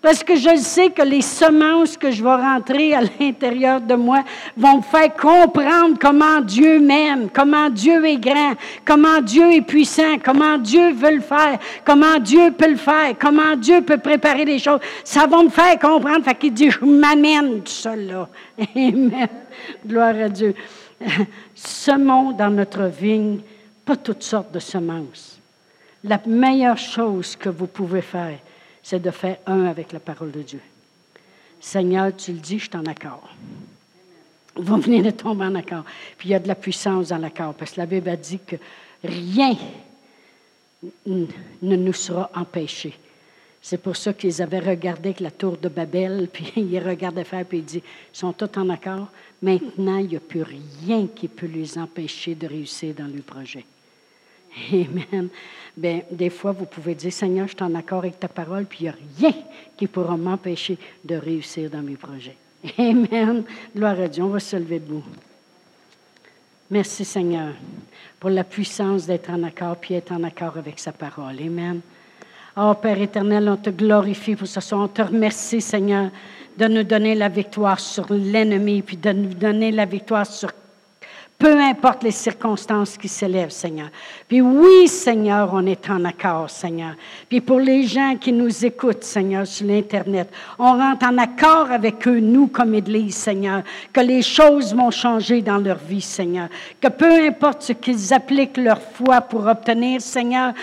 Parce 0.00 0.22
que 0.22 0.36
je 0.36 0.56
sais 0.56 0.90
que 0.90 1.02
les 1.02 1.22
semences 1.22 1.96
que 1.96 2.10
je 2.10 2.22
vais 2.22 2.34
rentrer 2.34 2.94
à 2.94 3.00
l'intérieur 3.00 3.80
de 3.80 3.94
moi 3.94 4.22
vont 4.56 4.76
me 4.76 4.82
faire 4.82 5.12
comprendre 5.14 5.98
comment 6.00 6.40
Dieu 6.40 6.78
m'aime, 6.78 7.28
comment 7.30 7.68
Dieu 7.68 8.04
est 8.06 8.16
grand, 8.16 8.54
comment 8.84 9.20
Dieu 9.20 9.52
est 9.52 9.62
puissant, 9.62 10.18
comment 10.24 10.56
Dieu 10.56 10.92
veut 10.92 11.16
le 11.16 11.20
faire, 11.20 11.58
comment 11.84 12.18
Dieu 12.20 12.52
peut 12.52 12.70
le 12.70 12.76
faire, 12.76 13.14
comment 13.18 13.56
Dieu 13.56 13.82
peut 13.82 13.98
préparer 13.98 14.44
les 14.44 14.60
choses. 14.60 14.80
Ça 15.02 15.26
va 15.26 15.42
me 15.42 15.48
faire 15.48 15.78
comprendre. 15.78 16.24
Fait 16.24 16.36
qu'il 16.36 16.54
dit, 16.54 16.70
je 16.70 16.84
m'amène 16.84 17.62
tout 17.62 17.72
seul 17.72 18.06
là. 18.06 18.28
Amen. 18.76 19.28
Gloire 19.84 20.14
à 20.14 20.28
Dieu. 20.28 20.54
Semons 21.54 22.32
dans 22.32 22.50
notre 22.50 22.84
vigne 22.84 23.40
pas 23.88 23.96
toutes 23.96 24.22
sortes 24.22 24.52
de 24.52 24.58
semences. 24.58 25.38
La 26.04 26.20
meilleure 26.26 26.76
chose 26.76 27.34
que 27.34 27.48
vous 27.48 27.66
pouvez 27.66 28.02
faire, 28.02 28.38
c'est 28.88 29.00
de 29.00 29.10
faire 29.10 29.36
un 29.44 29.66
avec 29.66 29.92
la 29.92 30.00
parole 30.00 30.30
de 30.30 30.40
Dieu. 30.40 30.60
Seigneur, 31.60 32.16
tu 32.16 32.32
le 32.32 32.38
dis, 32.38 32.58
je 32.58 32.70
suis 32.70 32.76
en 32.76 32.86
accord. 32.86 33.28
Vous 34.56 34.78
venez 34.78 35.02
de 35.02 35.10
tomber 35.10 35.44
en 35.44 35.56
accord. 35.56 35.84
Puis 36.16 36.30
il 36.30 36.32
y 36.32 36.34
a 36.34 36.38
de 36.38 36.48
la 36.48 36.54
puissance 36.54 37.08
dans 37.08 37.18
l'accord, 37.18 37.52
parce 37.52 37.72
que 37.72 37.80
la 37.80 37.86
Bible 37.86 38.08
a 38.08 38.16
dit 38.16 38.38
que 38.38 38.56
rien 39.04 39.54
ne 41.04 41.76
nous 41.76 41.92
sera 41.92 42.30
empêché. 42.34 42.98
C'est 43.60 43.76
pour 43.76 43.94
ça 43.94 44.14
qu'ils 44.14 44.40
avaient 44.40 44.58
regardé 44.58 45.10
avec 45.10 45.20
la 45.20 45.32
tour 45.32 45.58
de 45.58 45.68
Babel, 45.68 46.26
puis 46.32 46.50
ils 46.56 46.78
regardaient 46.78 47.24
faire, 47.24 47.44
puis 47.44 47.58
ils 47.58 47.64
disent, 47.64 47.82
ils 48.14 48.18
sont 48.18 48.32
tous 48.32 48.58
en 48.58 48.70
accord. 48.70 49.08
Maintenant, 49.42 49.98
il 49.98 50.06
n'y 50.06 50.16
a 50.16 50.20
plus 50.20 50.44
rien 50.44 51.06
qui 51.14 51.28
peut 51.28 51.46
les 51.46 51.76
empêcher 51.76 52.34
de 52.34 52.46
réussir 52.46 52.94
dans 52.94 53.06
le 53.06 53.20
projet. 53.20 53.66
Amen. 54.72 55.28
Bien, 55.76 56.00
des 56.10 56.30
fois, 56.30 56.52
vous 56.52 56.64
pouvez 56.64 56.94
dire, 56.94 57.12
Seigneur, 57.12 57.46
je 57.46 57.54
suis 57.54 57.62
en 57.62 57.74
accord 57.74 58.00
avec 58.00 58.18
ta 58.18 58.28
parole, 58.28 58.64
puis 58.64 58.78
il 58.80 58.82
n'y 58.84 58.88
a 58.88 58.94
rien 59.30 59.42
qui 59.76 59.86
pourra 59.86 60.16
m'empêcher 60.16 60.76
de 61.04 61.14
réussir 61.14 61.70
dans 61.70 61.82
mes 61.82 61.96
projets. 61.96 62.36
Amen. 62.78 63.44
Gloire 63.74 64.00
à 64.00 64.08
Dieu. 64.08 64.22
On 64.24 64.28
va 64.28 64.40
se 64.40 64.56
lever 64.56 64.80
debout. 64.80 65.04
Merci, 66.70 67.04
Seigneur, 67.04 67.54
pour 68.20 68.30
la 68.30 68.44
puissance 68.44 69.06
d'être 69.06 69.30
en 69.30 69.42
accord, 69.42 69.76
puis 69.76 69.94
être 69.94 70.12
en 70.12 70.22
accord 70.22 70.58
avec 70.58 70.78
sa 70.78 70.92
parole. 70.92 71.36
Amen. 71.40 71.80
Oh, 72.56 72.74
Père 72.74 73.00
éternel, 73.00 73.48
on 73.48 73.56
te 73.56 73.70
glorifie 73.70 74.34
pour 74.34 74.48
ce 74.48 74.60
soir. 74.60 74.82
On 74.82 74.88
te 74.88 75.00
remercie, 75.00 75.60
Seigneur, 75.60 76.10
de 76.58 76.66
nous 76.66 76.82
donner 76.82 77.14
la 77.14 77.28
victoire 77.28 77.78
sur 77.78 78.12
l'ennemi, 78.12 78.82
puis 78.82 78.96
de 78.96 79.12
nous 79.12 79.32
donner 79.32 79.70
la 79.70 79.84
victoire 79.84 80.26
sur 80.26 80.50
peu 81.38 81.56
importe 81.60 82.02
les 82.02 82.10
circonstances 82.10 82.98
qui 82.98 83.06
s'élèvent, 83.06 83.50
Seigneur. 83.50 83.90
Puis 84.26 84.40
oui, 84.40 84.88
Seigneur, 84.88 85.50
on 85.52 85.64
est 85.66 85.88
en 85.88 86.04
accord, 86.04 86.50
Seigneur. 86.50 86.94
Puis 87.28 87.40
pour 87.40 87.60
les 87.60 87.84
gens 87.84 88.16
qui 88.20 88.32
nous 88.32 88.64
écoutent, 88.64 89.04
Seigneur, 89.04 89.46
sur 89.46 89.68
l'Internet, 89.68 90.28
on 90.58 90.76
rentre 90.76 91.06
en 91.06 91.16
accord 91.16 91.70
avec 91.70 92.08
eux, 92.08 92.18
nous, 92.18 92.48
comme 92.48 92.74
Église, 92.74 93.14
Seigneur, 93.14 93.62
que 93.92 94.00
les 94.00 94.22
choses 94.22 94.74
vont 94.74 94.90
changer 94.90 95.40
dans 95.40 95.58
leur 95.58 95.78
vie, 95.78 96.00
Seigneur. 96.00 96.48
Que 96.80 96.88
peu 96.88 97.26
importe 97.28 97.62
ce 97.62 97.72
qu'ils 97.72 98.12
appliquent 98.12 98.56
leur 98.56 98.82
foi 98.82 99.20
pour 99.20 99.46
obtenir, 99.46 100.00
Seigneur, 100.00 100.54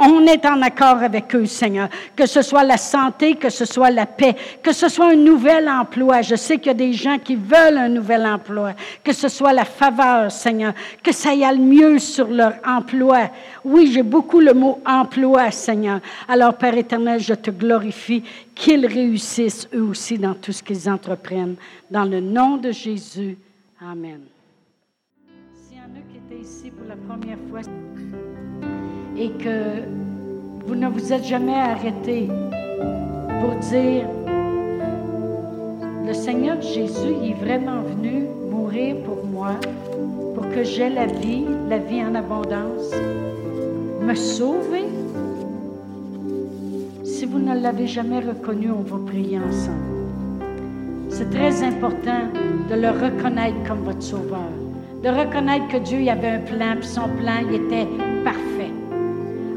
on 0.00 0.26
est 0.26 0.44
en 0.44 0.60
accord 0.60 0.96
avec 1.02 1.34
eux, 1.36 1.46
Seigneur. 1.46 1.88
Que 2.16 2.26
ce 2.26 2.42
soit 2.42 2.64
la 2.64 2.76
santé, 2.76 3.36
que 3.36 3.48
ce 3.48 3.64
soit 3.64 3.90
la 3.90 4.06
paix, 4.06 4.34
que 4.60 4.72
ce 4.72 4.88
soit 4.88 5.10
un 5.10 5.16
nouvel 5.16 5.68
emploi. 5.68 6.20
Je 6.22 6.34
sais 6.34 6.58
qu'il 6.58 6.66
y 6.66 6.70
a 6.70 6.74
des 6.74 6.92
gens 6.92 7.18
qui 7.18 7.36
veulent 7.36 7.78
un 7.78 7.88
nouvel 7.88 8.26
emploi. 8.26 8.72
Que 9.04 9.12
ce 9.12 9.28
soit 9.28 9.52
la 9.52 9.64
faveur, 9.64 10.32
Seigneur. 10.32 10.74
Que 11.02 11.12
ça 11.12 11.32
y 11.34 11.44
aille 11.44 11.60
mieux 11.60 12.00
sur 12.00 12.26
leur 12.26 12.54
emploi. 12.66 13.30
Oui, 13.64 13.90
j'ai 13.92 14.02
beaucoup 14.02 14.40
le 14.40 14.52
mot 14.52 14.80
emploi, 14.84 15.52
Seigneur. 15.52 16.00
Alors, 16.26 16.54
Père 16.54 16.76
éternel, 16.76 17.20
je 17.20 17.34
te 17.34 17.52
glorifie 17.52 18.24
qu'ils 18.56 18.86
réussissent 18.86 19.68
eux 19.72 19.82
aussi 19.82 20.18
dans 20.18 20.34
tout 20.34 20.52
ce 20.52 20.62
qu'ils 20.62 20.90
entreprennent. 20.90 21.54
Dans 21.88 22.04
le 22.04 22.20
nom 22.20 22.56
de 22.56 22.72
Jésus. 22.72 23.38
Amen. 23.80 24.22
Qui 26.10 26.16
étaient 26.16 26.42
ici 26.42 26.70
pour 26.70 26.86
la 26.88 26.96
première 26.96 27.38
fois, 27.50 27.60
et 29.16 29.30
que 29.30 29.82
vous 30.66 30.74
ne 30.74 30.88
vous 30.88 31.12
êtes 31.12 31.24
jamais 31.24 31.54
arrêté 31.54 32.28
pour 33.40 33.54
dire, 33.70 34.06
le 36.06 36.12
Seigneur 36.14 36.60
Jésus 36.60 37.14
est 37.24 37.34
vraiment 37.34 37.82
venu 37.82 38.24
mourir 38.50 38.96
pour 39.04 39.24
moi, 39.24 39.52
pour 40.34 40.48
que 40.50 40.62
j'aie 40.62 40.90
la 40.90 41.06
vie, 41.06 41.44
la 41.68 41.78
vie 41.78 42.02
en 42.02 42.14
abondance, 42.14 42.92
me 44.00 44.14
sauver. 44.14 44.84
Si 47.04 47.24
vous 47.24 47.38
ne 47.38 47.60
l'avez 47.60 47.86
jamais 47.86 48.20
reconnu, 48.20 48.70
on 48.70 48.82
va 48.82 48.98
prier 49.06 49.38
ensemble. 49.38 49.92
C'est 51.08 51.30
très 51.30 51.62
important 51.62 52.22
de 52.70 52.74
le 52.74 52.88
reconnaître 52.88 53.56
comme 53.66 53.80
votre 53.80 54.02
sauveur, 54.02 54.50
de 55.02 55.08
reconnaître 55.08 55.68
que 55.68 55.76
Dieu 55.76 56.00
y 56.00 56.10
avait 56.10 56.28
un 56.28 56.40
plan, 56.40 56.76
puis 56.78 56.88
son 56.88 57.08
plan 57.20 57.40
il 57.48 57.54
était. 57.54 57.88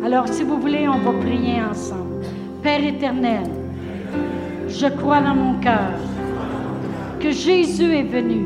Alors, 0.05 0.27
si 0.27 0.43
vous 0.43 0.61
voulez, 0.61 0.87
on 0.87 0.99
va 0.99 1.13
prier 1.13 1.59
ensemble. 1.59 2.23
Père 2.61 2.85
éternel, 2.85 3.49
je 4.67 4.85
crois 4.85 5.19
dans 5.19 5.33
mon 5.33 5.59
cœur 5.59 5.93
que 7.19 7.31
Jésus 7.31 7.91
est 7.91 8.03
venu, 8.03 8.45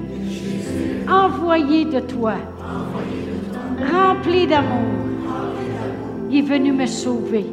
envoyé 1.12 1.84
de 1.84 2.00
toi, 2.00 2.36
rempli 3.92 4.48
d'amour. 4.48 4.88
Il 6.32 6.38
est 6.38 6.42
venu 6.44 6.72
me 6.72 6.86
sauver. 6.86 7.48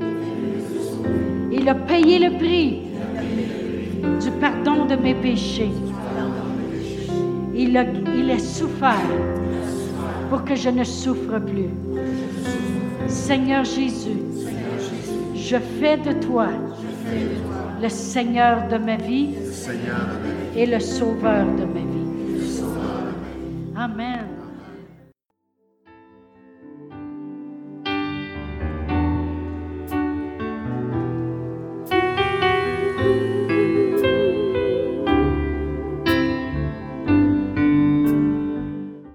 Il 1.51 1.69
a 1.69 1.75
payé 1.75 2.21
le 2.21 2.39
prix 2.39 2.83
du 4.23 4.31
pardon 4.41 4.85
de 4.85 4.95
mes 4.95 5.15
péchés. 5.15 5.73
Il 7.57 7.77
a, 7.77 7.85
il 8.17 8.31
a 8.31 8.39
souffert 8.39 9.11
pour 10.31 10.45
que 10.45 10.55
je 10.55 10.69
ne 10.69 10.85
souffre 10.85 11.41
plus. 11.41 11.71
Seigneur 13.09 13.65
Jésus, 13.65 14.21
je 15.35 15.57
fais 15.57 15.97
de 15.97 16.13
toi 16.13 16.49
le 17.81 17.89
Seigneur 17.89 18.69
de 18.69 18.79
ma 18.79 18.97
vie 18.97 19.35
et 20.57 20.67
le 20.67 20.81
Sauveur 20.81 21.45
de 21.57 21.65
ma 21.65 21.81
vie. 21.81 21.86